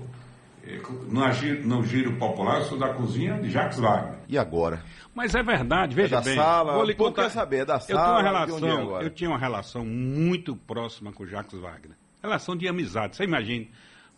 Eu, 0.63 0.81
No, 1.09 1.31
giro, 1.33 1.67
no 1.67 1.83
giro 1.83 2.13
popular, 2.17 2.59
eu 2.59 2.65
sou 2.65 2.77
da 2.77 2.93
cozinha 2.93 3.33
de 3.41 3.49
Jacques 3.49 3.79
Wagner. 3.79 4.19
E 4.29 4.37
agora? 4.37 4.81
Mas 5.13 5.33
é 5.35 5.41
verdade, 5.43 5.95
veja 5.95 6.17
da 6.17 6.21
bem. 6.21 6.35
sala, 6.35 6.73
vou 6.73 6.83
lhe 6.85 6.93
contar. 6.93 7.23
quer 7.23 7.29
saber, 7.31 7.57
é 7.57 7.65
da 7.65 7.73
eu 7.75 7.79
tenho 7.79 7.97
sala, 7.99 8.13
uma 8.13 8.21
relação, 8.21 8.67
é 8.69 8.81
agora? 8.81 9.03
eu 9.03 9.09
tinha 9.09 9.29
uma 9.29 9.39
relação 9.39 9.83
muito 9.83 10.55
próxima 10.55 11.11
com 11.11 11.23
o 11.23 11.27
Jacques 11.27 11.59
Wagner. 11.59 11.97
Relação 12.23 12.55
de 12.55 12.67
amizade. 12.67 13.15
Você 13.15 13.23
imagina, 13.23 13.65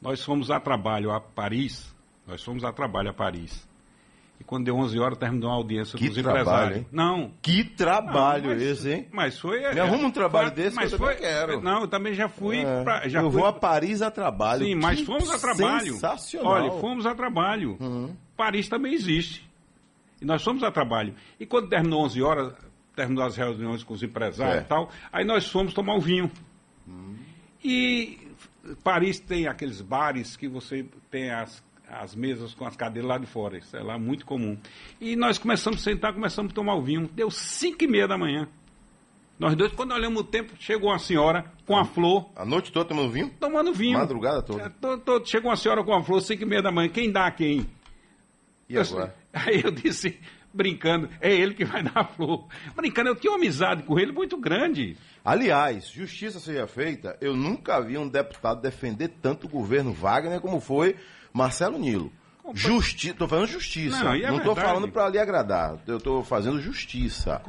nós 0.03 0.23
fomos 0.23 0.51
a 0.51 0.59
trabalho 0.59 1.11
a 1.11 1.19
Paris, 1.19 1.94
nós 2.27 2.44
fomos 2.44 2.63
a 2.63 2.71
trabalho 2.71 3.09
a 3.09 3.13
Paris. 3.13 3.67
E 4.39 4.44
quando 4.44 4.65
deu 4.65 4.75
11 4.75 5.00
horas, 5.00 5.17
terminou 5.17 5.50
a 5.50 5.53
audiência 5.53 5.97
Que 5.97 6.05
com 6.07 6.11
os 6.11 6.17
trabalho, 6.21 6.41
empresários. 6.41 6.77
hein? 6.79 6.88
Não, 6.91 7.31
Que 7.41 7.63
trabalho 7.63 8.44
não, 8.50 8.53
mas- 8.55 8.61
esse, 8.61 8.91
hein? 8.91 9.07
Mas 9.11 9.39
foi. 9.39 9.59
Me 9.73 9.79
arruma 9.79 10.07
um 10.07 10.11
trabalho 10.11 10.47
foi- 10.47 10.55
desse 10.55 10.69
que 10.75 10.83
mas 10.83 10.91
eu 10.91 10.97
foi, 10.97 11.15
quero. 11.15 11.61
Não, 11.61 11.81
eu 11.81 11.88
também 11.88 12.13
já 12.13 12.27
fui. 12.27 12.57
É, 12.59 12.83
pra- 12.83 13.07
já 13.07 13.21
eu 13.21 13.31
fui 13.31 13.39
vou 13.39 13.47
a 13.47 13.53
Paris 13.53 14.01
a 14.01 14.11
trabalho. 14.11 14.65
Sim, 14.65 14.75
mas 14.75 15.00
Que 15.00 15.05
fomos 15.05 15.29
a 15.29 15.39
trabalho. 15.39 15.94
Sensacional. 15.94 16.51
Olha, 16.51 16.71
fomos 16.81 17.05
a 17.05 17.15
trabalho. 17.15 17.77
Uhum. 17.79 18.15
Paris 18.35 18.67
também 18.67 18.94
existe. 18.94 19.47
E 20.21 20.25
nós 20.25 20.44
fomos 20.44 20.63
a 20.63 20.71
trabalho. 20.71 21.13
E 21.39 21.45
quando 21.45 21.69
terminou 21.69 22.01
11 22.03 22.21
horas, 22.21 22.53
terminou 22.95 23.23
as 23.23 23.38
reuniões 23.38 23.83
com 23.83 23.94
os 23.94 24.03
empresários 24.03 24.57
É. 24.57 24.61
e 24.61 24.63
tal, 24.65 24.89
aí 25.11 25.23
nós 25.23 25.47
fomos 25.47 25.73
tomar 25.73 25.95
um 25.95 26.00
vinho. 26.00 26.29
E 27.63 28.17
Paris 28.84 29.19
tem 29.19 29.48
aqueles 29.48 29.81
bares 29.81 30.36
que 30.38 30.48
você 30.48 30.86
tem 31.12 31.30
as, 31.31 31.63
as 31.90 32.16
mesas 32.16 32.54
com 32.54 32.66
as 32.66 32.75
cadeiras 32.75 33.10
lá 33.10 33.18
de 33.18 33.25
fora. 33.25 33.57
Isso 33.57 33.75
é 33.75 33.81
lá 33.84 33.98
muito 33.98 34.25
comum. 34.25 34.58
E 35.01 35.15
nós 35.15 35.38
começamos 35.38 35.82
a 35.82 35.84
sentar, 35.84 36.13
começamos 36.13 36.51
a 36.51 36.56
tomar 36.56 36.75
o 36.75 36.82
vinho. 36.82 37.10
Deu 37.13 37.29
5 37.29 37.84
e 37.84 37.88
meia 37.88 38.08
da 38.08 38.17
manhã. 38.17 38.48
Nós 39.39 39.56
dois, 39.56 39.72
quando 39.74 39.91
olhamos 39.94 40.22
o 40.22 40.24
tempo, 40.24 40.53
chegou 40.60 40.89
uma 40.91 41.00
senhora 41.00 41.51
com 41.65 41.75
a 41.75 41.84
flor 41.84 42.29
A 42.36 42.46
noite 42.46 42.72
toda 42.72 42.86
tomando 42.88 43.12
vinho? 43.12 43.32
tomando 43.39 43.74
vinho. 43.74 43.98
Madrugada 43.98 44.41
toda. 44.44 44.63
É, 44.63 44.70
tô- 44.98 45.25
chegou 45.25 45.50
uma 45.50 45.58
senhora 45.58 45.84
com 45.84 45.94
a 45.94 46.03
flor, 46.03 46.22
5 46.22 46.44
e 46.44 46.46
meia 46.46 46.62
da 46.62 46.72
manhã. 46.72 46.88
Quem 46.88 47.12
dá 47.12 47.25
a 47.25 47.32
quem? 47.32 47.65
E 48.70 48.77
agora? 48.77 49.13
Aí 49.34 49.62
eu 49.63 49.72
disse, 49.72 50.20
brincando, 50.53 51.10
é 51.19 51.33
ele 51.33 51.53
que 51.53 51.65
vai 51.65 51.81
dar 51.83 52.01
a 52.01 52.05
flor. 52.05 52.48
Brincando, 52.75 53.10
eu 53.10 53.15
tinha 53.15 53.31
uma 53.31 53.38
amizade 53.38 53.83
com 53.83 54.00
ele 54.00 54.12
muito 54.12 54.38
grande. 54.38 54.95
Aliás, 55.24 55.88
justiça 55.88 56.39
seja 56.39 56.67
feita, 56.67 57.17
eu 57.19 57.36
nunca 57.36 57.79
vi 57.81 57.98
um 57.98 58.07
deputado 58.07 58.62
defender 58.62 59.10
tanto 59.22 59.48
o 59.48 59.50
governo 59.50 59.93
Wagner 59.93 60.39
como 60.39 60.60
foi 60.60 60.95
Marcelo 61.33 61.79
Nilo. 61.79 62.12
Justiça, 62.53 63.13
estou 63.13 63.27
fazendo 63.27 63.48
justiça. 63.48 64.03
Não, 64.03 64.13
é 64.13 64.17
estou 64.17 64.38
verdade. 64.38 64.62
falando 64.62 64.91
para 64.91 65.10
lhe 65.10 65.17
agradar, 65.17 65.79
eu 65.88 65.98
estou 65.98 66.24
fazendo 66.24 66.62
justiça. 66.62 67.41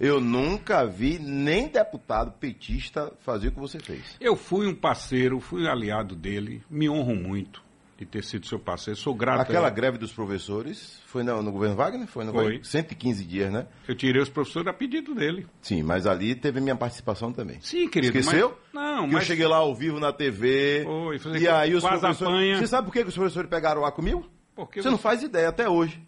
Eu 0.00 0.20
nunca 0.20 0.86
vi 0.86 1.18
nem 1.18 1.68
deputado 1.68 2.32
petista 2.32 3.12
fazer 3.20 3.48
o 3.48 3.52
que 3.52 3.58
você 3.58 3.78
fez. 3.78 4.16
Eu 4.20 4.36
fui 4.36 4.66
um 4.66 4.74
parceiro, 4.74 5.40
fui 5.40 5.68
aliado 5.68 6.14
dele, 6.14 6.62
me 6.70 6.88
honro 6.88 7.14
muito 7.14 7.67
de 7.98 8.06
ter 8.06 8.22
sido 8.22 8.46
seu 8.46 8.60
parceiro, 8.60 8.96
sou 8.96 9.12
grato. 9.12 9.40
Aquela 9.40 9.68
greve 9.68 9.98
dos 9.98 10.12
professores 10.12 11.00
foi 11.06 11.24
no, 11.24 11.42
no 11.42 11.50
governo 11.50 11.74
Wagner? 11.74 12.06
Foi, 12.06 12.24
no 12.24 12.32
Foi. 12.32 12.62
115 12.62 13.24
dias, 13.24 13.52
né? 13.52 13.66
Eu 13.88 13.96
tirei 13.96 14.22
os 14.22 14.28
professores 14.28 14.68
a 14.68 14.72
pedido 14.72 15.16
dele. 15.16 15.48
Sim, 15.60 15.82
mas 15.82 16.06
ali 16.06 16.36
teve 16.36 16.60
minha 16.60 16.76
participação 16.76 17.32
também. 17.32 17.60
Sim, 17.60 17.88
querido. 17.88 18.16
Esqueceu? 18.16 18.56
Mas, 18.72 18.84
não, 18.84 19.08
que 19.08 19.14
mas 19.14 19.22
eu 19.24 19.26
cheguei 19.26 19.48
lá 19.48 19.56
ao 19.56 19.74
vivo 19.74 19.98
na 19.98 20.12
TV. 20.12 20.84
Foi, 20.84 21.18
fazer 21.18 21.40
e 21.40 21.48
aí 21.48 21.74
os 21.74 21.82
quase 21.82 21.98
professores. 21.98 22.32
apanha. 22.32 22.58
Você 22.58 22.66
sabe 22.68 22.86
por 22.86 22.92
que 22.92 23.00
os 23.00 23.14
professores 23.14 23.50
pegaram 23.50 23.80
lá 23.80 23.90
comigo? 23.90 24.24
Porque 24.54 24.80
você 24.80 24.90
não 24.90 24.98
faz 24.98 25.24
ideia 25.24 25.48
até 25.48 25.68
hoje. 25.68 26.00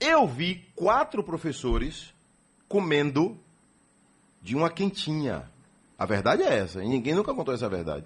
Eu 0.00 0.26
vi 0.26 0.66
quatro 0.74 1.22
professores 1.22 2.12
comendo 2.68 3.38
de 4.42 4.56
uma 4.56 4.68
quentinha. 4.70 5.48
A 5.96 6.04
verdade 6.04 6.42
é 6.42 6.58
essa, 6.58 6.82
e 6.82 6.88
ninguém 6.88 7.14
nunca 7.14 7.32
contou 7.32 7.54
essa 7.54 7.68
verdade. 7.68 8.04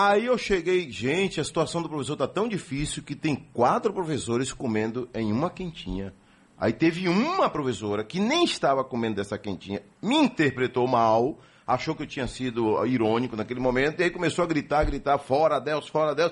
Aí 0.00 0.26
eu 0.26 0.38
cheguei, 0.38 0.88
gente, 0.92 1.40
a 1.40 1.44
situação 1.44 1.82
do 1.82 1.88
professor 1.88 2.12
está 2.12 2.28
tão 2.28 2.48
difícil 2.48 3.02
que 3.02 3.16
tem 3.16 3.34
quatro 3.34 3.92
professores 3.92 4.52
comendo 4.52 5.10
em 5.12 5.32
uma 5.32 5.50
quentinha. 5.50 6.14
Aí 6.56 6.72
teve 6.72 7.08
uma 7.08 7.50
professora 7.50 8.04
que 8.04 8.20
nem 8.20 8.44
estava 8.44 8.84
comendo 8.84 9.16
dessa 9.16 9.36
quentinha, 9.36 9.82
me 10.00 10.14
interpretou 10.14 10.86
mal, 10.86 11.40
achou 11.66 11.96
que 11.96 12.04
eu 12.04 12.06
tinha 12.06 12.28
sido 12.28 12.86
irônico 12.86 13.34
naquele 13.34 13.58
momento, 13.58 13.98
e 13.98 14.04
aí 14.04 14.10
começou 14.10 14.44
a 14.44 14.46
gritar, 14.46 14.84
gritar, 14.84 15.18
fora 15.18 15.58
Deus, 15.58 15.88
fora 15.88 16.14
Deus. 16.14 16.30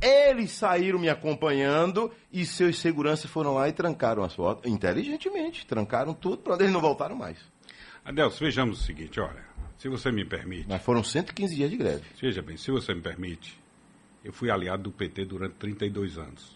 Eles 0.00 0.52
saíram 0.52 1.00
me 1.00 1.08
acompanhando 1.08 2.12
e 2.32 2.46
seus 2.46 2.78
seguranças 2.78 3.28
foram 3.28 3.54
lá 3.54 3.68
e 3.68 3.72
trancaram 3.72 4.22
as 4.22 4.36
portas. 4.36 4.70
Inteligentemente, 4.70 5.66
trancaram 5.66 6.14
tudo 6.14 6.38
para 6.38 6.54
eles 6.60 6.72
não 6.72 6.80
voltaram 6.80 7.16
mais. 7.16 7.38
Adelso, 8.04 8.38
vejamos 8.38 8.80
o 8.80 8.84
seguinte, 8.84 9.18
olha, 9.18 9.49
se 9.80 9.88
você 9.88 10.12
me 10.12 10.26
permite, 10.26 10.68
Mas 10.68 10.82
foram 10.82 11.02
115 11.02 11.54
dias 11.56 11.70
de 11.70 11.76
greve. 11.78 12.04
veja 12.20 12.42
bem, 12.42 12.56
se 12.58 12.70
você 12.70 12.92
me 12.94 13.00
permite, 13.00 13.58
eu 14.22 14.30
fui 14.30 14.50
aliado 14.50 14.82
do 14.82 14.92
PT 14.92 15.24
durante 15.24 15.54
32 15.54 16.18
anos. 16.18 16.54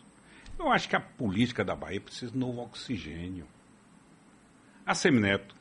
Eu 0.59 0.71
acho 0.71 0.87
que 0.87 0.95
a 0.95 1.01
política 1.01 1.65
da 1.65 1.75
Bahia 1.75 2.01
precisa 2.03 2.31
de 2.31 2.39
novo 2.39 2.61
oxigênio. 2.61 3.47
A 4.85 4.95
Semineto, 4.95 5.57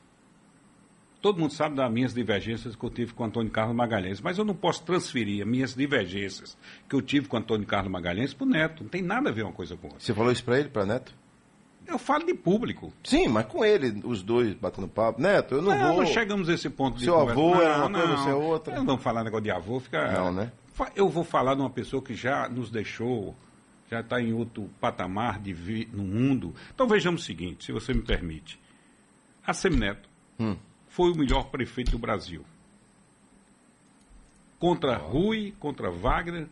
todo 1.22 1.40
mundo 1.40 1.54
sabe 1.54 1.74
das 1.74 1.90
minhas 1.90 2.12
divergências 2.12 2.76
que 2.76 2.84
eu 2.84 2.90
tive 2.90 3.14
com 3.14 3.24
Antônio 3.24 3.50
Carlos 3.50 3.74
Magalhães, 3.74 4.20
mas 4.20 4.36
eu 4.36 4.44
não 4.44 4.54
posso 4.54 4.84
transferir 4.84 5.42
as 5.42 5.48
minhas 5.48 5.74
divergências 5.74 6.58
que 6.86 6.94
eu 6.94 7.00
tive 7.00 7.28
com 7.28 7.38
Antônio 7.38 7.66
Carlos 7.66 7.90
Magalhães 7.90 8.34
para 8.34 8.44
o 8.46 8.50
Neto. 8.50 8.82
Não 8.84 8.90
tem 8.90 9.00
nada 9.00 9.30
a 9.30 9.32
ver 9.32 9.42
uma 9.42 9.54
coisa 9.54 9.74
com 9.74 9.86
outra. 9.86 10.00
Você 10.00 10.12
falou 10.12 10.30
isso 10.30 10.44
para 10.44 10.60
ele, 10.60 10.68
para 10.68 10.84
Neto? 10.84 11.14
Eu 11.86 11.98
falo 11.98 12.24
de 12.24 12.34
público. 12.34 12.92
Sim, 13.04 13.28
mas 13.28 13.46
com 13.46 13.64
ele, 13.64 14.00
os 14.04 14.22
dois 14.22 14.54
batendo 14.54 14.88
papo. 14.88 15.20
Neto, 15.20 15.54
eu 15.56 15.62
não, 15.62 15.76
Não, 15.78 15.88
vou. 15.94 16.02
não 16.02 16.06
chegamos 16.06 16.48
a 16.48 16.54
esse 16.54 16.70
ponto 16.70 16.96
de 16.98 17.04
Seu 17.04 17.14
conversa. 17.14 17.32
avô 17.40 17.54
não, 17.54 17.62
era 17.62 17.76
uma 17.78 17.88
não, 17.88 18.00
coisa, 18.00 18.16
você 18.16 18.30
é 18.30 18.34
outra. 18.34 18.74
Não 18.76 18.84
vamos 18.86 19.02
falar 19.02 19.22
negócio 19.24 19.44
de 19.44 19.50
avô, 19.50 19.78
fica. 19.80 20.10
Não, 20.12 20.32
né? 20.32 20.50
Eu 20.96 21.08
vou 21.08 21.22
falar 21.24 21.54
de 21.54 21.60
uma 21.60 21.70
pessoa 21.70 22.02
que 22.02 22.14
já 22.14 22.48
nos 22.48 22.70
deixou, 22.70 23.34
já 23.90 24.00
está 24.00 24.20
em 24.20 24.32
outro 24.32 24.68
patamar 24.80 25.38
de 25.38 25.52
vi 25.52 25.88
no 25.92 26.02
mundo. 26.02 26.54
Então 26.74 26.86
vejamos 26.88 27.22
o 27.22 27.24
seguinte, 27.24 27.64
se 27.66 27.72
você 27.72 27.92
me 27.94 28.02
permite. 28.02 28.58
A 29.46 29.52
Semineto 29.52 30.08
Hum. 30.40 30.56
foi 30.88 31.12
o 31.12 31.16
melhor 31.16 31.44
prefeito 31.44 31.90
do 31.92 31.98
Brasil. 31.98 32.44
Contra 34.58 34.96
Rui, 34.96 35.52
contra 35.60 35.90
Wagner, 35.90 36.46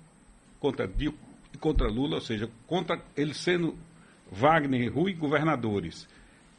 contra 0.61 0.87
Dilma 0.87 1.17
e 1.55 1.57
contra 1.59 1.89
Lula, 1.89 2.17
ou 2.17 2.21
seja, 2.21 2.51
contra 2.67 3.01
ele 3.17 3.33
sendo 3.35 3.75
Wagner 4.33 4.93
Rui 4.93 5.13
governadores, 5.13 6.09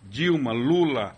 Dilma, 0.07 0.51
Lula 0.53 1.15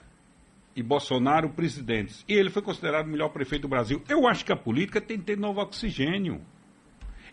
e 0.75 0.81
Bolsonaro 0.81 1.49
presidentes. 1.49 2.23
E 2.27 2.33
ele 2.33 2.49
foi 2.49 2.61
considerado 2.61 3.05
o 3.05 3.09
melhor 3.09 3.29
prefeito 3.29 3.63
do 3.63 3.67
Brasil. 3.67 4.01
Eu 4.07 4.25
acho 4.27 4.45
que 4.45 4.51
a 4.53 4.55
política 4.55 5.01
tem 5.01 5.17
que 5.17 5.25
ter 5.25 5.37
novo 5.37 5.59
oxigênio. 5.61 6.41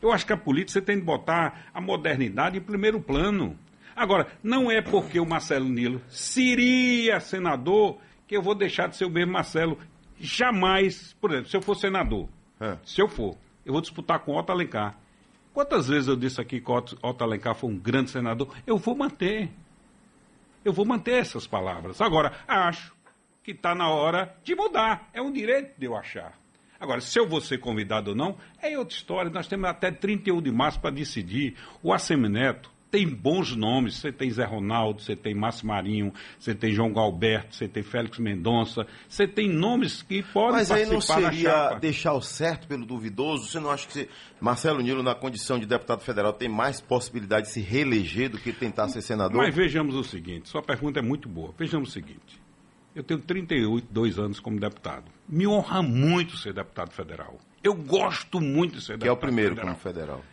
Eu 0.00 0.10
acho 0.12 0.26
que 0.26 0.32
a 0.32 0.36
política 0.36 0.72
você 0.72 0.82
tem 0.82 0.98
que 0.98 1.04
botar 1.04 1.66
a 1.72 1.80
modernidade 1.80 2.58
em 2.58 2.60
primeiro 2.60 3.00
plano. 3.00 3.56
Agora, 3.94 4.26
não 4.42 4.70
é 4.70 4.80
porque 4.82 5.20
o 5.20 5.26
Marcelo 5.26 5.68
Nilo 5.68 6.00
seria 6.08 7.20
senador 7.20 7.98
que 8.26 8.36
eu 8.36 8.42
vou 8.42 8.54
deixar 8.54 8.88
de 8.88 8.96
ser 8.96 9.04
o 9.04 9.10
mesmo 9.10 9.32
Marcelo. 9.32 9.78
Jamais, 10.18 11.14
por 11.20 11.30
exemplo, 11.30 11.48
se 11.50 11.56
eu 11.56 11.62
for 11.62 11.76
senador, 11.76 12.28
É. 12.60 12.76
se 12.84 13.00
eu 13.00 13.08
for, 13.08 13.36
eu 13.64 13.72
vou 13.72 13.80
disputar 13.82 14.20
com 14.20 14.36
Otto 14.36 14.50
Alencar. 14.50 14.96
Quantas 15.52 15.88
vezes 15.88 16.08
eu 16.08 16.16
disse 16.16 16.40
aqui 16.40 16.60
que 16.60 16.70
Otto, 16.70 16.98
Alencar 17.22 17.54
foi 17.54 17.70
um 17.70 17.78
grande 17.78 18.10
senador? 18.10 18.48
Eu 18.66 18.78
vou 18.78 18.96
manter. 18.96 19.50
Eu 20.64 20.72
vou 20.72 20.84
manter 20.86 21.14
essas 21.14 21.46
palavras. 21.46 22.00
Agora, 22.00 22.32
acho 22.48 22.94
que 23.42 23.50
está 23.50 23.74
na 23.74 23.88
hora 23.88 24.34
de 24.42 24.54
mudar. 24.54 25.10
É 25.12 25.20
um 25.20 25.30
direito 25.30 25.78
de 25.78 25.86
eu 25.86 25.96
achar. 25.96 26.38
Agora, 26.80 27.00
se 27.00 27.18
eu 27.18 27.28
vou 27.28 27.40
ser 27.40 27.58
convidado 27.58 28.10
ou 28.10 28.16
não, 28.16 28.36
é 28.60 28.76
outra 28.78 28.96
história. 28.96 29.30
Nós 29.30 29.46
temos 29.46 29.68
até 29.68 29.90
31 29.90 30.40
de 30.40 30.50
março 30.50 30.80
para 30.80 30.90
decidir. 30.90 31.56
O 31.82 31.92
Assemineto 31.92 32.71
tem 32.92 33.08
bons 33.08 33.56
nomes. 33.56 33.96
Você 33.96 34.12
tem 34.12 34.30
Zé 34.30 34.44
Ronaldo, 34.44 35.00
você 35.00 35.16
tem 35.16 35.34
Márcio 35.34 35.66
Marinho, 35.66 36.12
você 36.38 36.54
tem 36.54 36.72
João 36.72 36.92
Galberto, 36.92 37.56
você 37.56 37.66
tem 37.66 37.82
Félix 37.82 38.18
Mendonça. 38.18 38.86
Você 39.08 39.26
tem 39.26 39.48
nomes 39.48 40.02
que 40.02 40.22
podem 40.22 40.52
Mas 40.52 40.70
aí 40.70 40.84
não 40.84 41.00
seria 41.00 41.74
deixar 41.80 42.12
o 42.12 42.20
certo 42.20 42.68
pelo 42.68 42.84
duvidoso? 42.84 43.46
Você 43.46 43.58
não 43.58 43.70
acha 43.70 43.88
que 43.88 44.08
Marcelo 44.38 44.82
Nilo, 44.82 45.02
na 45.02 45.14
condição 45.14 45.58
de 45.58 45.64
deputado 45.64 46.02
federal, 46.02 46.34
tem 46.34 46.50
mais 46.50 46.82
possibilidade 46.82 47.46
de 47.46 47.52
se 47.54 47.60
reeleger 47.62 48.28
do 48.28 48.38
que 48.38 48.52
tentar 48.52 48.88
ser 48.90 49.00
senador? 49.00 49.38
Mas 49.38 49.54
vejamos 49.54 49.94
o 49.94 50.04
seguinte, 50.04 50.50
sua 50.50 50.62
pergunta 50.62 50.98
é 50.98 51.02
muito 51.02 51.30
boa. 51.30 51.54
Vejamos 51.58 51.88
o 51.88 51.92
seguinte. 51.92 52.42
Eu 52.94 53.02
tenho 53.02 53.20
32 53.20 54.18
anos 54.18 54.38
como 54.38 54.60
deputado. 54.60 55.10
Me 55.26 55.46
honra 55.46 55.82
muito 55.82 56.36
ser 56.36 56.52
deputado 56.52 56.92
federal. 56.92 57.38
Eu 57.64 57.74
gosto 57.74 58.38
muito 58.38 58.76
de 58.76 58.84
ser 58.84 58.98
que 58.98 59.08
é 59.08 59.10
o 59.10 59.14
deputado 59.14 59.20
primeiro 59.20 59.54
federal. 59.54 59.74
como 59.74 59.82
federal. 59.82 60.24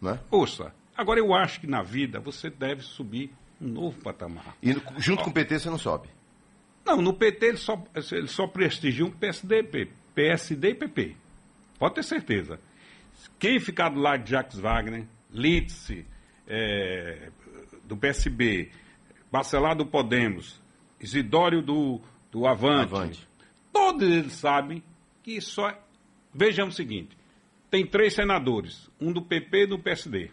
Né? 0.00 0.18
Ouça, 0.30 0.72
agora 0.96 1.20
eu 1.20 1.34
acho 1.34 1.60
que 1.60 1.66
na 1.66 1.82
vida 1.82 2.20
você 2.20 2.48
deve 2.50 2.82
subir 2.82 3.30
um 3.60 3.68
novo 3.68 4.00
patamar. 4.00 4.56
E 4.62 4.72
junto 4.98 5.22
com 5.22 5.30
o 5.30 5.32
PT 5.32 5.58
você 5.58 5.70
não 5.70 5.78
sobe. 5.78 6.08
Não, 6.84 7.00
no 7.00 7.14
PT 7.14 7.46
ele 7.46 7.56
só, 7.56 7.82
ele 8.12 8.26
só 8.26 8.46
prestigia 8.46 9.04
um 9.06 9.10
PSD, 9.10 9.62
P- 9.62 9.88
PSD 10.14 10.70
e 10.70 10.74
PP. 10.74 11.16
Pode 11.78 11.94
ter 11.94 12.02
certeza. 12.04 12.60
Quem 13.38 13.58
ficar 13.58 13.88
do 13.88 14.00
lado 14.00 14.22
de 14.24 14.30
Jacques 14.30 14.58
Wagner, 14.58 15.06
Litze, 15.30 16.04
eh, 16.46 17.30
do 17.84 17.96
PSB, 17.96 18.70
Bacelar 19.32 19.74
do 19.76 19.86
Podemos, 19.86 20.60
Isidório 21.00 21.62
do, 21.62 22.00
do 22.30 22.46
Avante, 22.46 22.94
Avante. 22.94 23.28
todos 23.72 24.02
eles 24.08 24.32
sabem 24.34 24.82
que 25.22 25.40
só. 25.40 25.72
Vejamos 26.32 26.74
o 26.74 26.76
seguinte: 26.76 27.16
tem 27.70 27.86
três 27.86 28.14
senadores, 28.14 28.90
um 29.00 29.10
do 29.12 29.22
PP 29.22 29.62
e 29.62 29.66
do 29.66 29.78
PSD. 29.78 30.30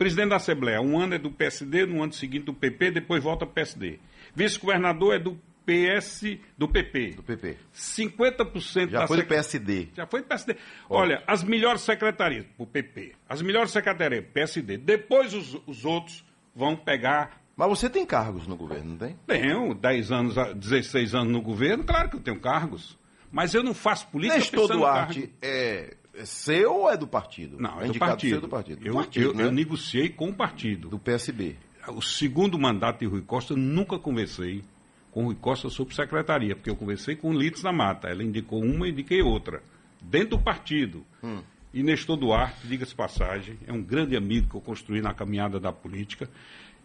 Presidente 0.00 0.30
da 0.30 0.36
Assembleia, 0.36 0.80
um 0.80 0.98
ano 0.98 1.14
é 1.14 1.18
do 1.18 1.30
PSD, 1.30 1.84
no 1.84 2.02
ano 2.02 2.14
seguinte 2.14 2.44
do 2.44 2.54
PP, 2.54 2.90
depois 2.92 3.22
volta 3.22 3.44
para 3.44 3.50
o 3.50 3.54
PSD. 3.54 3.98
Vice-governador 4.34 5.14
é 5.14 5.18
do 5.18 5.38
PS, 5.66 6.38
do 6.56 6.66
PP. 6.66 7.10
Do 7.16 7.22
PP. 7.22 7.58
50% 7.74 8.88
Já 8.88 9.00
da 9.00 9.06
foi 9.06 9.18
do 9.18 9.26
PSD. 9.26 9.88
já 9.94 10.06
foi 10.06 10.22
do 10.22 10.26
PSD. 10.26 10.56
Olha, 10.88 11.22
as 11.26 11.44
melhores 11.44 11.82
secretarias, 11.82 12.46
o 12.56 12.66
PP. 12.66 13.12
As 13.28 13.42
melhores 13.42 13.72
secretarias, 13.72 14.24
PSD. 14.32 14.78
Depois 14.78 15.34
os, 15.34 15.60
os 15.66 15.84
outros 15.84 16.24
vão 16.56 16.74
pegar. 16.74 17.38
Mas 17.54 17.68
você 17.68 17.90
tem 17.90 18.06
cargos 18.06 18.46
no 18.46 18.56
governo, 18.56 18.92
não 18.92 18.96
tem? 18.96 19.18
Tenho 19.26 19.74
10 19.74 20.10
anos, 20.12 20.38
a- 20.38 20.54
16 20.54 21.14
anos 21.14 21.30
no 21.30 21.42
governo, 21.42 21.84
claro 21.84 22.08
que 22.08 22.16
eu 22.16 22.20
tenho 22.20 22.40
cargos. 22.40 22.98
Mas 23.30 23.52
eu 23.52 23.62
não 23.62 23.74
faço 23.74 24.08
política 24.08 24.38
Nestor 24.38 24.66
Duarte 24.66 25.20
cargo. 25.20 25.34
é, 25.42 25.94
é 26.20 26.24
seu 26.24 26.72
ou 26.74 26.90
é 26.90 26.96
do 26.96 27.06
partido? 27.06 27.56
Não, 27.58 27.78
é 27.80 27.84
do 27.84 27.88
indicado 27.90 28.12
partido. 28.12 28.30
seu 28.30 28.40
do 28.40 28.48
partido. 28.48 28.80
Do 28.80 28.86
Eu, 28.86 28.94
partido, 28.94 29.26
eu- 29.26 29.34
né? 29.34 29.44
eu 29.44 29.52
negociei 29.52 30.08
com 30.08 30.28
o 30.28 30.34
partido. 30.34 30.88
Do 30.88 30.98
PSB. 30.98 31.56
O 31.88 32.02
segundo 32.02 32.58
mandato 32.58 33.00
de 33.00 33.06
Rui 33.06 33.22
Costa, 33.22 33.52
eu 33.54 33.56
nunca 33.56 33.98
conversei 33.98 34.62
com 35.10 35.24
Rui 35.24 35.34
Costa 35.34 35.68
sobre 35.68 35.94
secretaria, 35.94 36.54
porque 36.54 36.70
eu 36.70 36.76
conversei 36.76 37.16
com 37.16 37.30
o 37.30 37.32
Lites 37.32 37.62
da 37.62 37.72
Mata. 37.72 38.08
Ela 38.08 38.22
indicou 38.22 38.62
uma 38.62 38.86
e 38.86 38.90
indiquei 38.92 39.22
outra. 39.22 39.62
Dentro 40.00 40.36
do 40.36 40.38
partido. 40.38 41.04
Hum. 41.22 41.42
E 41.72 41.82
Nestor 41.82 42.16
Duarte, 42.16 42.66
diga-se 42.66 42.94
passagem, 42.94 43.56
é 43.66 43.72
um 43.72 43.82
grande 43.82 44.16
amigo 44.16 44.48
que 44.50 44.56
eu 44.56 44.60
construí 44.60 45.00
na 45.00 45.14
caminhada 45.14 45.58
da 45.60 45.72
política. 45.72 46.28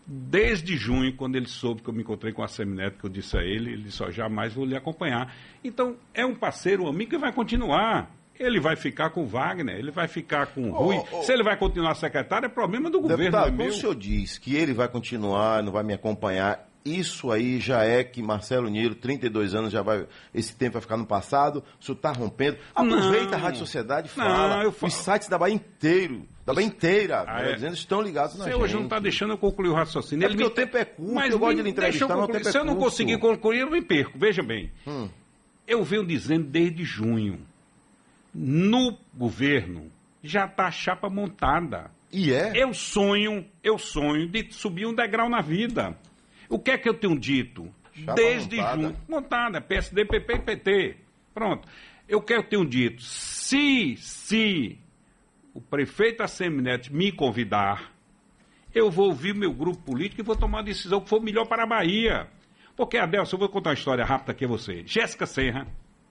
Desde 0.07 0.77
junho, 0.77 1.15
quando 1.15 1.35
ele 1.35 1.47
soube 1.47 1.81
que 1.81 1.89
eu 1.89 1.93
me 1.93 2.01
encontrei 2.03 2.31
com 2.31 2.43
a 2.43 2.47
Semineto, 2.47 2.99
que 2.99 3.05
eu 3.05 3.09
disse 3.09 3.35
a 3.35 3.41
ele, 3.41 3.71
ele 3.73 3.83
disse, 3.83 4.03
ó, 4.03 4.11
jamais 4.11 4.53
vou 4.53 4.63
lhe 4.63 4.75
acompanhar. 4.75 5.35
Então, 5.63 5.97
é 6.13 6.23
um 6.23 6.35
parceiro, 6.35 6.83
um 6.83 6.87
amigo 6.87 7.09
que 7.11 7.17
vai 7.17 7.33
continuar. 7.33 8.11
Ele 8.39 8.59
vai 8.59 8.75
ficar 8.75 9.09
com 9.11 9.21
o 9.23 9.25
Wagner, 9.27 9.75
ele 9.77 9.91
vai 9.91 10.07
ficar 10.07 10.47
com 10.47 10.69
o 10.69 10.73
Rui. 10.73 10.97
ô. 11.11 11.21
Se 11.23 11.31
ele 11.31 11.43
vai 11.43 11.55
continuar 11.57 11.95
secretário, 11.95 12.45
é 12.47 12.49
problema 12.49 12.89
do 12.89 12.99
governo, 13.01 13.23
Deputado, 13.23 13.47
não 13.51 13.53
é 13.53 13.57
meu. 13.57 13.67
o 13.67 13.71
senhor 13.73 13.95
diz 13.95 14.37
que 14.37 14.55
ele 14.55 14.73
vai 14.73 14.87
continuar, 14.87 15.63
não 15.63 15.71
vai 15.71 15.83
me 15.83 15.93
acompanhar, 15.93 16.67
isso 16.83 17.31
aí 17.31 17.59
já 17.59 17.83
é 17.83 18.03
que 18.03 18.21
Marcelo 18.21 18.69
Nilo, 18.69 18.93
32 18.93 19.55
anos, 19.55 19.71
já 19.71 19.81
vai. 19.81 20.05
Esse 20.33 20.55
tempo 20.55 20.73
vai 20.73 20.81
ficar 20.83 20.97
no 20.97 21.05
passado, 21.05 21.63
o 21.79 21.83
senhor 21.83 21.95
está 21.95 22.11
rompendo. 22.11 22.57
Aproveita 22.75 23.31
Não. 23.31 23.33
a 23.37 23.41
Rádio 23.41 23.59
Sociedade 23.59 24.11
e 24.13 24.19
Não, 24.19 24.25
fala. 24.25 24.63
eu 24.63 24.71
falo- 24.71 24.87
Os 24.91 24.93
sites 24.99 25.27
da 25.27 25.37
Bahia 25.37 25.55
inteiro, 25.55 26.27
da 26.45 26.53
Bahia 26.53 26.67
inteira, 26.67 27.23
Ah, 27.27 27.41
é? 27.41 27.53
dizendo, 27.53 27.73
estão 27.73 28.01
ligados 28.01 28.35
na 28.37 28.43
Você 28.43 28.51
gente. 28.51 28.61
hoje 28.61 28.75
não 28.75 28.83
está 28.83 28.99
deixando 28.99 29.31
eu 29.31 29.37
concluir 29.37 29.69
o 29.69 29.73
raciocínio. 29.73 30.25
É 30.25 30.29
porque 30.29 30.43
o 30.43 30.49
tempo 30.51 30.77
é 30.77 30.85
curto, 30.85 31.13
Mas 31.15 31.31
eu 31.31 31.39
gosto 31.39 31.51
me 31.51 31.55
de 31.55 31.63
lhe 31.63 31.69
entrevistar, 31.71 32.05
eu 32.13 32.27
mas 32.27 32.47
é 32.47 32.51
Se 32.51 32.57
eu 32.59 32.65
não 32.65 32.75
conseguir 32.75 33.17
concluir, 33.17 33.61
eu 33.61 33.71
me 33.71 33.81
perco. 33.81 34.11
Veja 34.19 34.43
bem. 34.43 34.71
Hum. 34.85 35.09
Eu 35.67 35.83
venho 35.83 36.05
dizendo 36.05 36.43
desde 36.45 36.83
junho. 36.83 37.39
No 38.37 38.97
governo 39.13 39.89
já 40.21 40.45
está 40.45 40.67
a 40.67 40.71
chapa 40.71 41.09
montada. 41.09 41.89
E 42.11 42.33
é? 42.33 42.51
Eu 42.53 42.73
sonho, 42.73 43.45
eu 43.63 43.77
sonho 43.77 44.27
de 44.27 44.51
subir 44.53 44.85
um 44.85 44.93
degrau 44.93 45.29
na 45.29 45.41
vida. 45.41 45.97
O 46.49 46.59
que 46.59 46.71
é 46.71 46.77
que 46.77 46.89
eu 46.89 46.93
tenho 46.93 47.17
dito? 47.17 47.73
Chapa 47.93 48.13
Desde 48.13 48.57
montada. 48.57 48.81
junho. 48.81 48.97
Montada, 49.07 49.61
PSD, 49.61 50.03
PP 50.05 50.33
e 50.33 50.39
PT. 50.39 50.97
Pronto. 51.33 51.65
Eu 52.09 52.21
quero 52.21 52.43
ter 52.43 52.57
um 52.57 52.65
dito. 52.65 53.01
Se, 53.01 53.95
se 53.97 54.77
o 55.53 55.61
prefeito 55.61 56.21
Assemineto 56.21 56.93
me 56.93 57.13
convidar, 57.13 57.89
eu 58.73 58.91
vou 58.91 59.07
ouvir 59.07 59.33
meu 59.33 59.53
grupo 59.53 59.81
político 59.81 60.21
e 60.21 60.23
vou 60.25 60.35
tomar 60.35 60.59
a 60.59 60.63
decisão 60.63 60.99
que 60.99 61.09
for 61.09 61.21
melhor 61.21 61.47
para 61.47 61.63
a 61.63 61.67
Bahia. 61.67 62.27
Porque, 62.75 62.97
Adelson, 62.97 63.37
eu 63.37 63.39
vou 63.39 63.49
contar 63.49 63.69
uma 63.69 63.75
história 63.75 64.03
rápida 64.03 64.33
aqui 64.33 64.43
a 64.43 64.47
você. 64.49 64.83
Jéssica 64.85 65.25
Serra, 65.25 65.65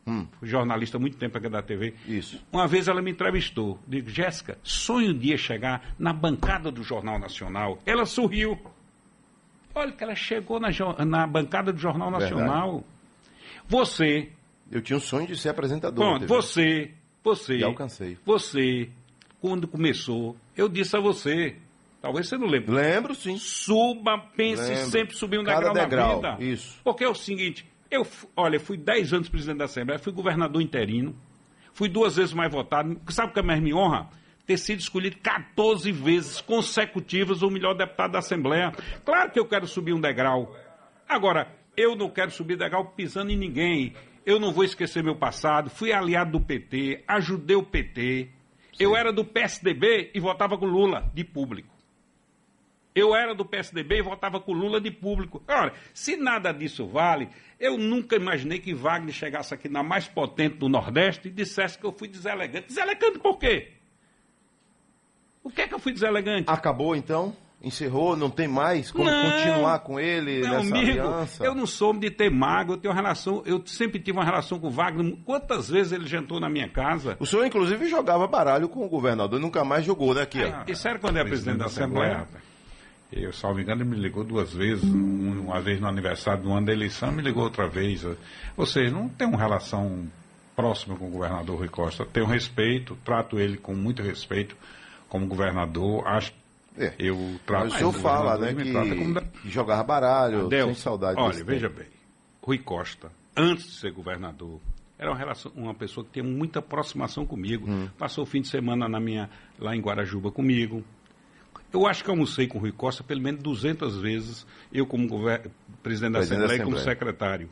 Hum. 0.06 0.26
jornalista 0.42 0.99
há 0.99 1.00
muito 1.00 1.16
tempo 1.16 1.38
aqui 1.38 1.49
da 1.49 1.62
TV. 1.62 1.94
Isso. 2.06 2.38
Uma 2.52 2.66
vez 2.66 2.88
ela 2.88 3.00
me 3.00 3.11
entrevistou. 3.11 3.78
Digo, 3.88 4.11
Jéssica, 4.11 4.58
sonho 4.62 5.12
um 5.12 5.18
dia 5.18 5.38
chegar 5.38 5.94
na 5.99 6.12
bancada 6.12 6.70
do 6.70 6.82
Jornal 6.82 7.18
Nacional. 7.18 7.78
Ela 7.87 8.04
sorriu. 8.04 8.58
Olha 9.75 9.90
que 9.92 10.04
ela 10.04 10.14
chegou 10.14 10.61
na, 10.61 10.68
na 11.06 11.26
bancada 11.26 11.73
do 11.73 11.78
Jornal 11.78 12.11
Nacional. 12.11 12.84
Você, 13.68 14.28
Eu 14.70 14.82
tinha 14.82 14.96
um 14.96 15.00
sonho 15.00 15.26
de 15.26 15.37
ser 15.37 15.49
apresentador. 15.50 16.14
TV. 16.20 16.26
você, 16.26 16.90
você, 17.23 17.56
E 17.58 17.64
alcancei. 17.64 18.18
você, 18.25 18.90
quando 19.40 19.66
começou, 19.66 20.37
Eu 20.56 20.68
disse 20.68 20.96
a 20.96 21.00
você, 21.00 21.56
talvez 22.00 22.28
você 22.28 22.37
não 22.37 22.46
lembre. 22.46 22.70
Lembro, 22.73 23.14
sim. 23.14 23.37
Suba, 23.38 24.18
pense 24.37 24.62
Lembro. 24.62 24.90
sempre 24.90 25.16
subir 25.16 25.38
um 25.40 25.44
Cada 25.44 25.73
degrau, 25.73 25.75
degrau, 25.88 26.23
na 26.23 26.37
vida. 26.37 26.44
isso. 26.52 26.78
Porque 26.84 27.02
é 27.04 27.08
o 27.08 27.14
seguinte, 27.14 27.66
eu, 27.91 28.07
olha, 28.37 28.59
fui 28.59 28.76
10 28.76 29.12
anos 29.12 29.29
presidente 29.29 29.59
da 29.59 29.64
Assembleia, 29.67 29.99
fui 29.99 30.12
governador 30.12 30.61
interino, 30.61 31.14
fui 31.73 31.88
duas 31.88 32.17
vezes 32.17 32.33
mais 32.33 32.50
votado. 32.50 33.00
Sabe 33.09 33.31
o 33.31 33.35
que 33.35 33.43
mais 33.43 33.61
me 33.61 33.75
honra? 33.75 34.09
Ter 34.47 34.59
sido 34.59 34.81
escolhido 34.81 35.17
14 35.19 35.91
vezes 35.93 36.41
consecutivas 36.41 37.43
o 37.43 37.50
melhor 37.50 37.75
deputado 37.75 38.12
da 38.12 38.19
Assembleia. 38.19 38.73
Claro 39.05 39.31
que 39.31 39.38
eu 39.38 39.47
quero 39.47 39.67
subir 39.67 39.93
um 39.93 40.00
degrau. 40.00 40.55
Agora, 41.09 41.49
eu 41.76 41.97
não 41.97 42.11
quero 42.11 42.31
subir 42.31 42.57
degrau 42.57 42.93
pisando 42.93 43.31
em 43.31 43.37
ninguém. 43.37 43.95
Eu 44.25 44.38
não 44.38 44.53
vou 44.53 44.64
esquecer 44.64 45.03
meu 45.03 45.17
passado. 45.17 45.71
Fui 45.71 45.93
aliado 45.93 46.33
do 46.33 46.41
PT, 46.41 47.05
ajudei 47.07 47.57
o 47.57 47.62
PT. 47.62 48.31
Eu 48.79 48.97
era 48.97 49.12
do 49.12 49.25
PSDB 49.25 50.11
e 50.14 50.21
votava 50.21 50.59
com 50.59 50.67
Lula, 50.67 51.11
de 51.14 51.25
público. 51.25 51.74
Eu 52.95 53.13
era 53.15 53.35
do 53.35 53.45
PSDB 53.45 53.99
e 53.99 54.03
votava 54.03 54.39
com 54.39 54.53
Lula 54.53 54.81
de 54.81 54.89
público. 54.91 55.43
Ora, 55.49 55.73
se 55.93 56.17
nada 56.17 56.53
disso 56.53 56.87
vale, 56.87 57.29
eu 57.59 57.77
nunca 57.77 58.15
imaginei 58.15 58.61
que 58.61 58.73
Wagner 58.73 59.13
chegasse 59.13 59.53
aqui 59.53 59.69
na 59.69 59.83
mais 59.83 60.07
potente 60.07 60.57
do 60.59 60.69
Nordeste 60.69 61.27
e 61.27 61.31
dissesse 61.31 61.77
que 61.77 61.85
eu 61.85 61.93
fui 61.93 62.07
deselegante. 62.07 62.69
Deselegante 62.69 63.19
por 63.19 63.37
quê? 63.37 63.73
O 65.43 65.51
que 65.51 65.63
é 65.63 65.67
que 65.69 65.75
eu 65.75 65.79
fui 65.81 65.93
deselegante? 65.93 66.45
Acabou 66.49 66.95
então? 66.95 67.37
Encerrou? 67.61 68.15
Não 68.17 68.31
tem 68.31 68.47
mais 68.47 68.93
como 68.93 69.05
Não. 69.11 69.31
continuar 69.31 69.79
com 69.81 69.99
ele 69.99 70.41
Meu 70.43 70.51
nessa 70.51 70.77
amigo, 70.77 70.91
aliança? 71.01 71.45
eu 71.45 71.55
não 71.55 71.67
sou 71.67 71.93
de 71.95 72.11
ter 72.11 72.31
mago, 72.31 72.75
eu 72.75 72.77
tenho 72.77 72.93
uma 72.93 73.01
relação, 73.01 73.43
eu 73.47 73.61
sempre 73.67 73.99
tive 73.99 74.19
uma 74.19 74.25
relação 74.25 74.61
com 74.61 74.69
o 74.69 74.71
Wagner. 74.71 75.17
Quantas 75.25 75.69
vezes 75.69 75.91
ele 75.93 76.07
jantou 76.07 76.39
na 76.39 76.49
minha 76.49 76.69
casa? 76.69 77.17
O 77.19 77.27
senhor, 77.27 77.45
inclusive, 77.45 77.89
jogava 77.89 78.27
baralho 78.29 78.69
com 78.69 78.85
o 78.85 78.89
governador, 78.89 79.41
nunca 79.41 79.65
mais 79.65 79.85
jogou, 79.85 80.15
né, 80.15 80.23
aqui, 80.23 80.45
ó. 80.45 80.49
Ah, 80.49 80.65
Isso 80.69 80.87
era 80.87 80.99
quando 80.99 81.17
era 81.17 81.27
presidente 81.29 81.57
da 81.59 81.65
Assembleia. 81.67 82.29
Eu, 83.12 83.32
salvo 83.32 83.61
engano, 83.61 83.82
ele 83.82 83.90
me 83.90 83.96
ligou 83.96 84.25
duas 84.25 84.52
vezes, 84.52 84.82
um- 84.84 85.40
uma 85.42 85.61
vez 85.61 85.80
no 85.80 85.87
aniversário 85.87 86.42
do 86.42 86.52
ano 86.52 86.66
da 86.66 86.73
eleição, 86.73 87.12
me 87.12 87.23
ligou 87.23 87.44
outra 87.44 87.68
vez. 87.68 88.04
Ou 88.56 88.66
seja, 88.66 88.90
não 88.90 89.08
tem 89.08 89.26
uma 89.28 89.38
relação 89.38 90.06
próxima 90.56 90.96
com 90.96 91.08
o 91.08 91.11
governador 91.11 91.58
Rui 91.58 91.68
Costa. 91.68 92.04
Tenho 92.04 92.26
respeito, 92.26 92.96
trato 93.04 93.38
ele 93.38 93.56
com 93.56 93.75
muito 93.75 94.02
respeito 94.02 94.56
como 95.08 95.26
governador. 95.26 96.06
Acho 96.06 96.32
É. 96.76 96.92
eu 96.99 97.38
trato 97.46 97.64
Mas 97.66 97.75
o 97.75 97.78
senhor 97.78 97.92
fala, 97.92 98.37
né, 98.38 98.52
como 98.52 99.14
que, 99.20 99.40
que 99.42 99.50
jogava 99.50 99.84
baralho, 99.84 100.46
Adelson, 100.46 100.73
sem 100.75 100.82
saudade 100.82 101.20
Olha, 101.20 101.44
veja 101.44 101.68
tempo. 101.68 101.80
bem. 101.80 101.88
Rui 102.42 102.58
Costa, 102.58 103.11
antes 103.37 103.64
de 103.66 103.73
ser 103.75 103.92
governador, 103.92 104.58
era 104.99 105.11
uma, 105.11 105.16
relação, 105.16 105.52
uma 105.54 105.75
pessoa 105.75 106.04
que 106.04 106.12
tinha 106.14 106.25
muita 106.25 106.58
aproximação 106.58 107.25
comigo. 107.25 107.68
Hum. 107.70 107.88
Passou 107.96 108.25
o 108.25 108.26
fim 108.26 108.40
de 108.40 108.49
semana 108.49 108.88
na 108.88 108.99
minha, 108.99 109.30
lá 109.58 109.75
em 109.76 109.80
Guarajuba 109.80 110.30
comigo. 110.32 110.82
Eu 111.75 111.88
acho 111.88 112.04
que 112.04 112.11
almocei 112.11 112.47
com 112.47 112.57
o 112.57 112.61
Rui 112.61 112.71
Costa 112.71 113.02
pelo 113.02 113.21
menos 113.21 113.43
200 113.43 114.00
vezes, 114.00 114.47
eu 114.73 114.87
como 114.87 115.09
presidente 115.09 115.43
da 115.43 115.81
Presidente 115.83 116.12
da 116.12 116.19
Assembleia 116.21 116.57
e 116.57 116.62
como 116.62 116.76
Assembleia. 116.76 116.85
secretário. 116.85 117.49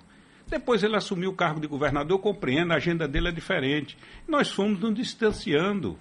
Depois 0.46 0.82
ele 0.84 0.94
assumiu 0.94 1.30
o 1.30 1.34
cargo 1.34 1.58
de 1.58 1.66
governador, 1.66 2.12
eu 2.12 2.18
compreendo, 2.20 2.72
a 2.72 2.76
agenda 2.76 3.08
dele 3.08 3.28
é 3.28 3.32
diferente. 3.32 3.98
Nós 4.28 4.48
fomos 4.48 4.78
nos 4.78 4.94
distanciando. 4.94 5.98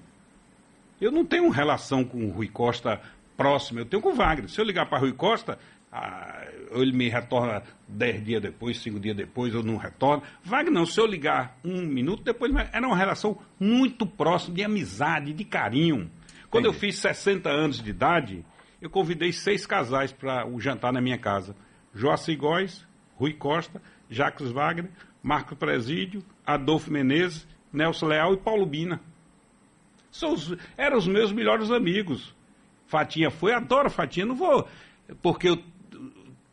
Eu 1.00 1.12
não 1.12 1.25
tenho 1.25 1.50
relação 1.50 2.04
com 2.04 2.25
o 2.25 2.30
Rui 2.30 2.48
Costa 2.48 3.01
próxima, 3.36 3.80
eu 3.82 3.86
tenho 3.86 4.04
com 4.04 4.10
o 4.10 4.13
Wagner. 4.13 4.50
Se 4.50 4.62
eu 4.62 4.66
ligar 4.66 4.86
para 4.88 5.00
Rui 5.00 5.13
Costa, 5.13 5.58
ah, 5.92 6.46
ele 6.74 6.92
me 6.92 7.10
retorna 7.10 7.63
dez 7.88 8.24
dias 8.24 8.42
depois, 8.42 8.80
cinco 8.80 9.00
dias 9.00 9.16
depois, 9.16 9.54
eu 9.54 9.63
não 9.63 9.78
retorno. 9.78 10.22
Wagner 10.44 10.72
não, 10.72 10.86
se 10.86 11.00
eu 11.00 11.08
ligar 11.08 11.58
um 11.66 11.82
minuto 11.82 12.24
depois, 12.24 12.54
era 12.72 12.86
uma 12.86 12.96
relação 12.96 13.38
muito 13.60 14.06
próxima, 14.06 14.56
de 14.56 14.63
amizade, 14.63 15.34
de 15.34 15.44
carinho. 15.44 16.10
Quando 16.51 16.65
eu 16.65 16.74
fiz 16.74 17.00
60 17.00 17.50
anos 17.50 17.81
de 17.81 17.89
idade, 17.89 18.46
eu 18.81 18.89
convidei 18.89 19.31
seis 19.31 19.65
casais 19.65 20.12
para 20.12 20.46
o 20.48 20.60
jantar 20.60 20.91
na 20.93 21.01
minha 21.01 21.17
casa. 21.17 21.55
Joacir 21.96 22.37
Góes, 22.37 22.85
Rui 23.16 23.33
Costa, 23.33 23.81
Jacques 24.09 24.51
Wagner, 24.51 24.92
Marco 25.24 25.55
Presídio, 25.55 26.24
Adolfo 26.46 26.92
Menezes, 26.92 27.48
Nelson 27.72 28.07
Leal 28.07 28.33
e 28.33 28.37
Paulo 28.37 28.66
Bina. 28.66 29.00
São 30.11 30.33
os- 30.33 30.55
eram 30.77 30.98
os 30.98 31.07
meus 31.07 31.31
melhores 31.31 31.72
amigos. 31.72 32.35
Fatinha 32.87 33.31
foi, 33.31 33.53
adoro 33.53 33.90
Fatinha, 33.90 34.25
não 34.25 34.35
vou, 34.35 34.68
porque 35.22 35.48
eu 35.48 35.64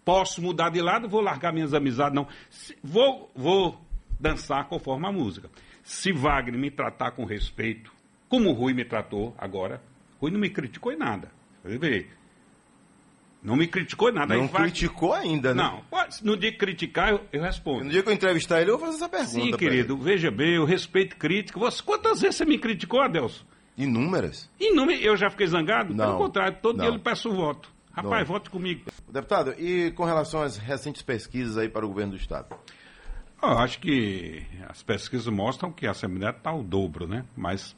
posso 0.05 0.41
mudar 0.41 0.71
de 0.71 0.81
lado, 0.81 1.09
vou 1.09 1.21
largar 1.21 1.53
minhas 1.53 1.75
amizades, 1.75 2.15
não. 2.15 2.29
Vou, 2.83 3.31
vou 3.35 3.81
dançar 4.21 4.69
conforme 4.69 5.07
a 5.07 5.13
música. 5.13 5.51
Se 5.83 6.13
Wagner 6.13 6.59
me 6.59 6.71
tratar 6.71 7.11
com 7.13 7.25
respeito, 7.25 7.93
como 8.29 8.51
o 8.51 8.53
Rui 8.53 8.73
me 8.75 8.85
tratou 8.85 9.35
agora, 9.39 9.83
Rui 10.21 10.31
não 10.31 10.39
me 10.41 10.51
criticou 10.51 10.93
em 10.93 10.97
nada. 10.97 11.31
Você. 11.65 12.07
Não 13.43 13.55
me 13.55 13.69
criticou 13.69 14.09
em 14.11 14.13
nada. 14.13 14.37
Não 14.37 14.49
criticou 14.49 15.13
ainda, 15.15 15.55
né? 15.55 15.63
Não, 15.63 15.81
pode- 15.89 16.25
no 16.25 16.37
dia 16.37 16.51
que 16.51 16.59
criticar, 16.59 17.11
eu, 17.11 17.21
eu 17.33 17.41
respondo. 17.43 17.85
No 17.85 17.91
dia 17.91 18.03
que 18.03 18.09
eu 18.09 18.13
entrevistar 18.13 18.61
ele, 18.61 18.71
eu 18.71 18.77
vou 18.79 18.87
fazer 18.87 18.97
essa 18.99 19.09
pergunta. 19.09 19.31
Sim, 19.31 19.53
querido, 19.57 19.97
veja 19.97 20.31
bem, 20.31 20.57
eu 20.57 20.65
respeito 20.65 21.17
crítica. 21.17 21.59
Você, 21.59 21.81
quantas 21.83 22.21
vezes 22.21 22.37
você 22.37 22.45
me 22.45 22.59
criticou, 22.59 23.01
Adelson? 23.01 23.45
Inúmeras. 23.77 24.51
Me- 24.61 25.05
eu 25.05 25.17
já 25.17 25.31
fiquei 25.31 25.47
zangado? 25.47 25.95
Não, 25.95 26.05
Pelo 26.07 26.19
contrário, 26.19 26.59
todo 26.61 26.79
não. 26.79 26.85
dia 26.85 26.95
eu 26.95 26.99
peço 27.01 27.31
voto. 27.33 27.73
Rapaz, 27.93 28.27
Não. 28.27 28.35
vote 28.35 28.51
comigo. 28.51 28.83
Deputado, 29.09 29.55
e 29.59 29.93
com 29.93 30.05
relação 30.05 30.43
às 30.43 30.57
recentes 30.57 31.03
pesquisas 31.03 31.57
aí 31.57 31.69
para 31.69 31.85
o 31.85 31.89
governo 31.89 32.13
do 32.13 32.19
Estado? 32.19 32.57
Eu 33.41 33.51
acho 33.59 33.79
que 33.81 34.43
as 34.69 34.83
pesquisas 34.83 35.27
mostram 35.29 35.71
que 35.71 35.87
a 35.87 35.93
Assembleia 35.93 36.31
está 36.31 36.51
ao 36.51 36.63
dobro, 36.63 37.07
né? 37.07 37.25
Mas 37.37 37.77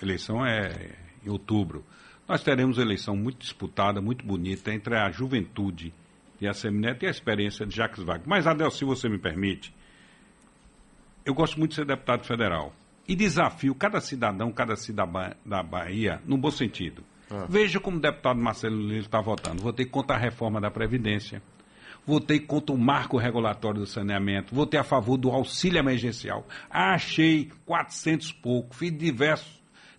eleição 0.00 0.44
é 0.44 0.96
em 1.24 1.30
outubro. 1.30 1.84
Nós 2.28 2.42
teremos 2.42 2.78
eleição 2.78 3.16
muito 3.16 3.38
disputada, 3.38 4.00
muito 4.00 4.24
bonita, 4.26 4.72
entre 4.72 4.96
a 4.96 5.10
juventude 5.10 5.94
e 6.40 6.46
a 6.46 6.50
Assembleia 6.50 6.96
e 7.00 7.06
a 7.06 7.10
experiência 7.10 7.64
de 7.64 7.74
Jacques 7.74 8.02
Wagner. 8.02 8.28
Mas, 8.28 8.46
Adel, 8.46 8.70
se 8.70 8.84
você 8.84 9.08
me 9.08 9.18
permite, 9.18 9.72
eu 11.24 11.34
gosto 11.34 11.58
muito 11.58 11.70
de 11.70 11.76
ser 11.76 11.86
deputado 11.86 12.24
federal. 12.24 12.74
E 13.08 13.14
desafio 13.14 13.74
cada 13.74 14.00
cidadão, 14.00 14.50
cada 14.50 14.74
cidadã 14.74 15.30
da 15.44 15.62
Bahia, 15.62 16.20
no 16.26 16.36
bom 16.36 16.50
sentido. 16.50 17.04
Veja 17.48 17.80
como 17.80 17.96
o 17.96 18.00
deputado 18.00 18.40
Marcelo 18.40 18.76
Lira 18.76 19.00
está 19.00 19.20
votando. 19.20 19.62
Votei 19.62 19.86
contra 19.86 20.16
a 20.16 20.18
reforma 20.18 20.60
da 20.60 20.70
Previdência. 20.70 21.42
Votei 22.06 22.38
contra 22.38 22.72
o 22.74 22.78
marco 22.78 23.16
regulatório 23.16 23.80
do 23.80 23.86
saneamento. 23.86 24.54
Votei 24.54 24.78
a 24.78 24.84
favor 24.84 25.16
do 25.16 25.30
auxílio 25.30 25.78
emergencial. 25.78 26.46
Achei 26.70 27.50
400 27.64 28.32
pouco. 28.32 28.76
Fiz 28.76 28.96
diversos, 28.96 29.55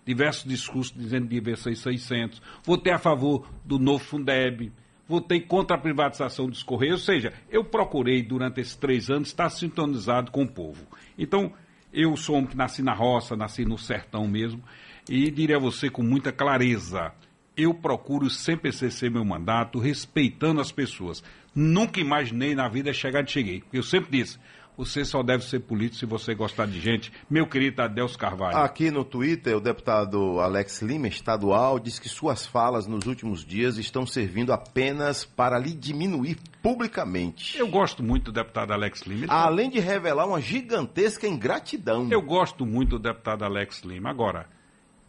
diversos 0.08 0.44
discursos 0.44 0.94
dizendo 0.96 1.28
que 1.28 1.34
devia 1.34 1.54
ser 1.54 1.76
600. 1.76 2.40
Votei 2.64 2.92
a 2.92 2.98
favor 2.98 3.46
do 3.62 3.78
novo 3.78 4.02
Fundeb. 4.02 4.72
Votei 5.06 5.40
contra 5.40 5.76
a 5.76 5.80
privatização 5.80 6.48
dos 6.48 6.62
Correios. 6.62 7.00
Ou 7.00 7.04
seja, 7.04 7.32
eu 7.50 7.62
procurei, 7.62 8.22
durante 8.22 8.60
esses 8.60 8.74
três 8.74 9.10
anos, 9.10 9.28
estar 9.28 9.50
sintonizado 9.50 10.30
com 10.30 10.44
o 10.44 10.48
povo. 10.48 10.86
Então, 11.18 11.52
eu 11.92 12.16
sou 12.16 12.36
um 12.36 12.46
que 12.46 12.56
nasci 12.56 12.82
na 12.82 12.94
roça, 12.94 13.36
nasci 13.36 13.66
no 13.66 13.76
sertão 13.76 14.26
mesmo. 14.26 14.62
E 15.08 15.30
diria 15.30 15.56
a 15.56 15.60
você 15.60 15.90
com 15.90 16.02
muita 16.02 16.32
clareza: 16.32 17.12
eu 17.54 17.74
procuro 17.74 18.30
sempre 18.30 18.70
exercer 18.70 19.10
meu 19.10 19.24
mandato 19.24 19.78
respeitando 19.78 20.60
as 20.60 20.72
pessoas. 20.72 21.22
Nunca 21.54 22.00
imaginei 22.00 22.54
na 22.54 22.68
vida 22.68 22.92
chegar 22.94 23.20
onde 23.20 23.32
cheguei. 23.32 23.62
Eu 23.70 23.82
sempre 23.82 24.18
disse: 24.18 24.38
você 24.78 25.04
só 25.04 25.22
deve 25.22 25.44
ser 25.44 25.58
político 25.60 25.96
se 25.98 26.06
você 26.06 26.34
gostar 26.34 26.66
de 26.66 26.80
gente. 26.80 27.12
Meu 27.28 27.46
querido 27.46 27.82
Adelso 27.82 28.16
Carvalho. 28.16 28.56
Aqui 28.58 28.90
no 28.90 29.04
Twitter, 29.04 29.56
o 29.56 29.60
deputado 29.60 30.40
Alex 30.40 30.80
Lima, 30.80 31.08
estadual, 31.08 31.78
diz 31.80 31.98
que 31.98 32.08
suas 32.08 32.46
falas 32.46 32.86
nos 32.86 33.04
últimos 33.04 33.44
dias 33.44 33.76
estão 33.76 34.06
servindo 34.06 34.52
apenas 34.52 35.24
para 35.24 35.58
lhe 35.58 35.74
diminuir 35.74 36.38
publicamente. 36.62 37.58
Eu 37.58 37.66
gosto 37.68 38.02
muito 38.02 38.26
do 38.26 38.32
deputado 38.32 38.72
Alex 38.72 39.02
Lima. 39.02 39.24
Ele- 39.24 39.32
Além 39.32 39.68
de 39.68 39.80
revelar 39.80 40.26
uma 40.26 40.40
gigantesca 40.40 41.26
ingratidão. 41.26 42.06
Eu 42.10 42.22
gosto 42.22 42.64
muito 42.64 42.90
do 42.90 42.98
deputado 43.00 43.44
Alex 43.44 43.82
Lima. 43.82 44.08
Agora, 44.10 44.46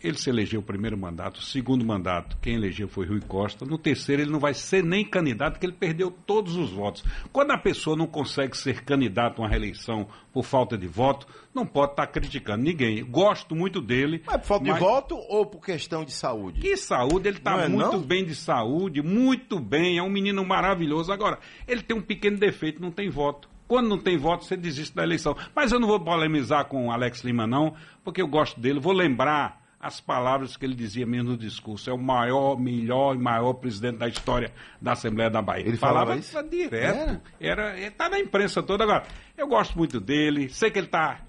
ele 0.01 0.17
se 0.17 0.29
elegeu 0.29 0.59
o 0.61 0.63
primeiro 0.63 0.97
mandato, 0.97 1.37
o 1.37 1.41
segundo 1.41 1.83
mandato, 1.85 2.37
quem 2.41 2.55
elegeu 2.55 2.87
foi 2.87 3.05
Rui 3.05 3.19
Costa. 3.21 3.65
No 3.65 3.77
terceiro, 3.77 4.21
ele 4.21 4.31
não 4.31 4.39
vai 4.39 4.53
ser 4.53 4.83
nem 4.83 5.03
candidato, 5.03 5.53
porque 5.53 5.65
ele 5.65 5.73
perdeu 5.73 6.09
todos 6.09 6.55
os 6.55 6.71
votos. 6.71 7.03
Quando 7.31 7.51
a 7.51 7.57
pessoa 7.57 7.97
não 7.97 8.07
consegue 8.07 8.55
ser 8.57 8.83
candidato 8.83 9.39
a 9.39 9.43
uma 9.43 9.49
reeleição 9.49 10.07
por 10.31 10.43
falta 10.45 10.77
de 10.77 10.87
voto, 10.87 11.27
não 11.53 11.65
pode 11.65 11.91
estar 11.91 12.07
criticando 12.07 12.63
ninguém. 12.63 13.03
Gosto 13.03 13.55
muito 13.55 13.81
dele. 13.81 14.21
Mas 14.25 14.37
por 14.37 14.45
falta 14.45 14.65
mas- 14.65 14.73
de 14.75 14.79
voto 14.79 15.15
ou 15.15 15.45
por 15.45 15.61
questão 15.61 16.05
de 16.05 16.11
saúde? 16.13 16.61
que 16.61 16.77
saúde, 16.77 17.27
ele 17.27 17.37
está 17.37 17.57
é 17.63 17.67
muito 17.67 17.91
não? 17.91 18.01
bem 18.01 18.23
de 18.23 18.35
saúde, 18.35 19.01
muito 19.01 19.59
bem, 19.59 19.97
é 19.97 20.03
um 20.03 20.09
menino 20.09 20.45
maravilhoso. 20.45 21.11
Agora, 21.11 21.39
ele 21.67 21.81
tem 21.81 21.97
um 21.97 22.01
pequeno 22.01 22.37
defeito, 22.37 22.81
não 22.81 22.91
tem 22.91 23.09
voto. 23.09 23.49
Quando 23.67 23.87
não 23.87 23.99
tem 23.99 24.17
voto, 24.17 24.45
você 24.45 24.57
desiste 24.57 24.95
da 24.95 25.03
eleição. 25.03 25.35
Mas 25.55 25.71
eu 25.71 25.79
não 25.79 25.87
vou 25.87 25.99
polemizar 25.99 26.65
com 26.65 26.87
o 26.87 26.91
Alex 26.91 27.23
Lima, 27.23 27.45
não, 27.45 27.75
porque 28.03 28.19
eu 28.19 28.27
gosto 28.27 28.59
dele. 28.59 28.79
Vou 28.79 28.93
lembrar 28.93 29.58
as 29.79 30.01
palavras 30.01 30.57
que 30.57 30.65
ele 30.65 30.75
dizia 30.75 31.05
mesmo 31.05 31.31
no 31.31 31.37
discurso. 31.37 31.89
É 31.89 31.93
o 31.93 31.97
maior, 31.97 32.59
melhor 32.59 33.15
e 33.15 33.19
maior 33.19 33.53
presidente 33.53 33.97
da 33.97 34.07
história 34.07 34.51
da 34.81 34.91
Assembleia 34.91 35.29
da 35.29 35.41
Bahia. 35.41 35.65
Ele 35.67 35.77
falava 35.77 36.15
isso? 36.17 36.37
isso 36.37 36.49
direto. 36.49 37.21
Era, 37.39 37.79
está 37.79 38.09
na 38.09 38.19
imprensa 38.19 38.61
toda. 38.61 38.83
Agora, 38.83 39.05
eu 39.37 39.47
gosto 39.47 39.77
muito 39.77 39.99
dele, 39.99 40.49
sei 40.49 40.69
que 40.69 40.79
ele 40.79 40.87
está 40.87 41.21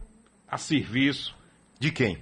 a 0.48 0.58
serviço 0.58 1.36
De 1.78 1.92
quem? 1.92 2.18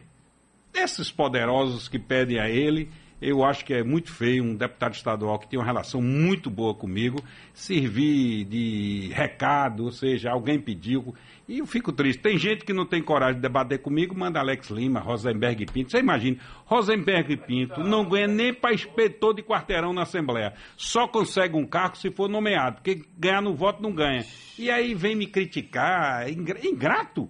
esses 0.74 1.10
poderosos 1.10 1.88
que 1.88 1.98
pedem 1.98 2.38
a 2.38 2.48
ele, 2.48 2.90
Eu 3.20 3.44
acho 3.44 3.64
que 3.64 3.74
é 3.74 3.82
muito 3.82 4.12
feio 4.12 4.44
um 4.44 4.54
deputado 4.54 4.94
estadual 4.94 5.38
que 5.38 5.48
tem 5.48 5.58
uma 5.58 5.64
relação 5.64 6.00
muito 6.00 6.48
boa 6.48 6.74
comigo 6.74 7.22
servir 7.52 8.44
de 8.44 9.10
recado, 9.12 9.84
ou 9.84 9.90
seja, 9.90 10.30
alguém 10.30 10.60
pediu. 10.60 11.14
E 11.48 11.58
eu 11.58 11.66
fico 11.66 11.90
triste. 11.92 12.20
Tem 12.20 12.38
gente 12.38 12.64
que 12.64 12.72
não 12.72 12.86
tem 12.86 13.02
coragem 13.02 13.36
de 13.36 13.40
debater 13.40 13.80
comigo, 13.80 14.16
manda 14.16 14.38
Alex 14.38 14.70
Lima, 14.70 15.00
Rosenberg 15.00 15.66
Pinto. 15.66 15.90
Você 15.90 15.98
imagina, 15.98 16.38
Rosenberg 16.64 17.36
Pinto 17.38 17.82
não 17.82 18.08
ganha 18.08 18.28
nem 18.28 18.54
para 18.54 18.74
inspetor 18.74 19.34
de 19.34 19.42
quarteirão 19.42 19.92
na 19.92 20.02
Assembleia. 20.02 20.52
Só 20.76 21.08
consegue 21.08 21.56
um 21.56 21.66
cargo 21.66 21.96
se 21.96 22.10
for 22.10 22.28
nomeado, 22.28 22.76
porque 22.76 23.02
ganhar 23.16 23.40
no 23.40 23.54
voto 23.54 23.82
não 23.82 23.92
ganha. 23.92 24.24
E 24.58 24.70
aí 24.70 24.94
vem 24.94 25.16
me 25.16 25.26
criticar, 25.26 26.28
ingrato. 26.30 27.28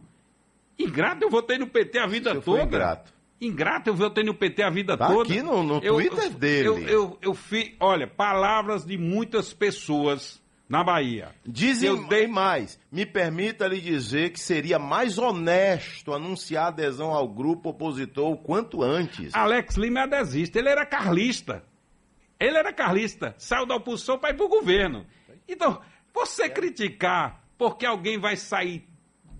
Ingrato, 0.78 1.24
eu 1.24 1.30
votei 1.30 1.58
no 1.58 1.66
PT 1.66 1.98
a 1.98 2.06
vida 2.06 2.30
toda. 2.30 2.42
foi 2.42 2.62
ingrato. 2.62 3.17
Ingrato, 3.40 3.90
eu 3.90 3.94
votei 3.94 4.24
no 4.24 4.34
PT 4.34 4.62
a 4.62 4.70
vida 4.70 4.96
Tá 4.96 5.06
toda. 5.08 5.32
aqui 5.32 5.42
no- 5.42 5.62
no 5.62 5.78
Eu- 5.78 5.94
Twitter 5.94 6.24
eu, 6.24 6.30
dele. 6.30 6.68
Eu, 6.68 6.78
eu, 6.88 7.18
eu 7.22 7.34
fi, 7.34 7.76
olha, 7.78 8.06
palavras 8.06 8.84
de 8.84 8.98
muitas 8.98 9.52
pessoas 9.52 10.42
na 10.68 10.82
Bahia. 10.82 11.34
Dizem 11.46 11.88
Eu 11.88 12.06
dei- 12.08 12.26
mais. 12.26 12.78
Me 12.90 13.06
permita 13.06 13.66
lhe 13.68 13.80
dizer 13.80 14.30
que 14.30 14.40
seria 14.40 14.78
mais 14.78 15.16
honesto 15.18 16.12
anunciar 16.12 16.66
adesão 16.68 17.10
ao 17.14 17.28
grupo 17.28 17.70
opositor 17.70 18.30
o 18.32 18.36
quanto 18.36 18.82
antes. 18.82 19.32
Alex 19.34 19.76
Lima 19.76 20.00
é 20.00 20.02
adesista, 20.02 20.58
ele 20.58 20.68
era 20.68 20.84
carlista. 20.84 21.64
Ele 22.40 22.56
era 22.56 22.72
carlista, 22.72 23.34
saiu 23.38 23.66
da 23.66 23.76
oposição 23.76 24.18
para 24.18 24.30
ir 24.30 24.34
para 24.34 24.46
o 24.46 24.48
governo. 24.48 25.06
Então, 25.48 25.80
você 26.12 26.48
criticar 26.48 27.42
porque 27.56 27.86
alguém 27.86 28.18
vai 28.18 28.36
sair 28.36 28.86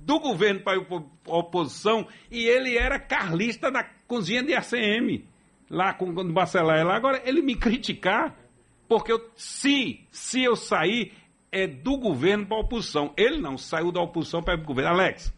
do 0.08 0.18
governo 0.18 0.60
para 0.60 0.78
a 0.78 1.36
oposição 1.36 2.08
e 2.30 2.46
ele 2.46 2.78
era 2.78 2.98
carlista 2.98 3.70
na 3.70 3.84
cozinha 3.84 4.42
de 4.42 4.54
ACM, 4.54 5.28
lá 5.68 5.92
com 5.92 6.06
o 6.08 6.32
Bacelar. 6.32 6.82
Lá. 6.86 6.96
Agora, 6.96 7.20
ele 7.26 7.42
me 7.42 7.54
criticar 7.54 8.34
porque 8.88 9.12
eu, 9.12 9.30
se, 9.36 10.00
se 10.10 10.42
eu 10.42 10.56
sair 10.56 11.12
é 11.52 11.66
do 11.66 11.98
governo 11.98 12.46
para 12.46 12.56
a 12.56 12.60
oposição. 12.60 13.12
Ele 13.18 13.36
não 13.38 13.58
saiu 13.58 13.92
da 13.92 14.00
oposição 14.00 14.42
para 14.42 14.54
o 14.54 14.64
governo. 14.64 14.92
Alex, 14.92 15.30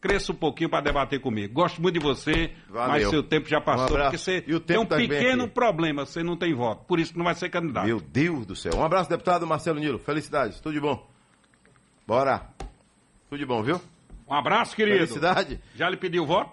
cresça 0.00 0.32
um 0.32 0.34
pouquinho 0.34 0.68
para 0.68 0.80
debater 0.82 1.20
comigo. 1.20 1.54
Gosto 1.54 1.80
muito 1.80 1.94
de 1.94 2.00
você, 2.00 2.52
Valeu. 2.68 2.88
mas 2.88 3.08
seu 3.08 3.22
tempo 3.22 3.48
já 3.48 3.58
Um 3.58 3.62
passou. 3.62 3.86
abraço. 3.86 4.04
porque 4.10 4.18
você 4.18 4.40
tem 4.60 4.78
um 4.78 4.84
pequeno 4.86 5.44
aqui. 5.44 5.52
problema, 5.54 6.04
você 6.04 6.24
não 6.24 6.36
tem 6.36 6.52
voto. 6.54 6.84
Por 6.86 6.98
isso 6.98 7.12
que 7.12 7.18
não 7.18 7.24
vai 7.24 7.36
ser 7.36 7.48
candidato. 7.50 7.86
Meu 7.86 8.00
Deus 8.00 8.44
do 8.46 8.56
céu. 8.56 8.72
Um 8.76 8.84
abraço, 8.84 9.08
deputado 9.08 9.46
Marcelo 9.46 9.78
Nilo. 9.78 9.98
Felicidades. 10.00 10.58
Tudo 10.60 10.72
de 10.74 10.80
bom. 10.80 11.08
Bora. 12.04 12.48
Tudo 13.28 13.38
de 13.38 13.46
bom, 13.46 13.62
viu? 13.62 13.80
Um 14.28 14.34
abraço, 14.34 14.76
querido. 14.76 14.98
Felicidade. 14.98 15.60
Já 15.74 15.88
lhe 15.88 15.96
pediu 15.96 16.26
voto? 16.26 16.46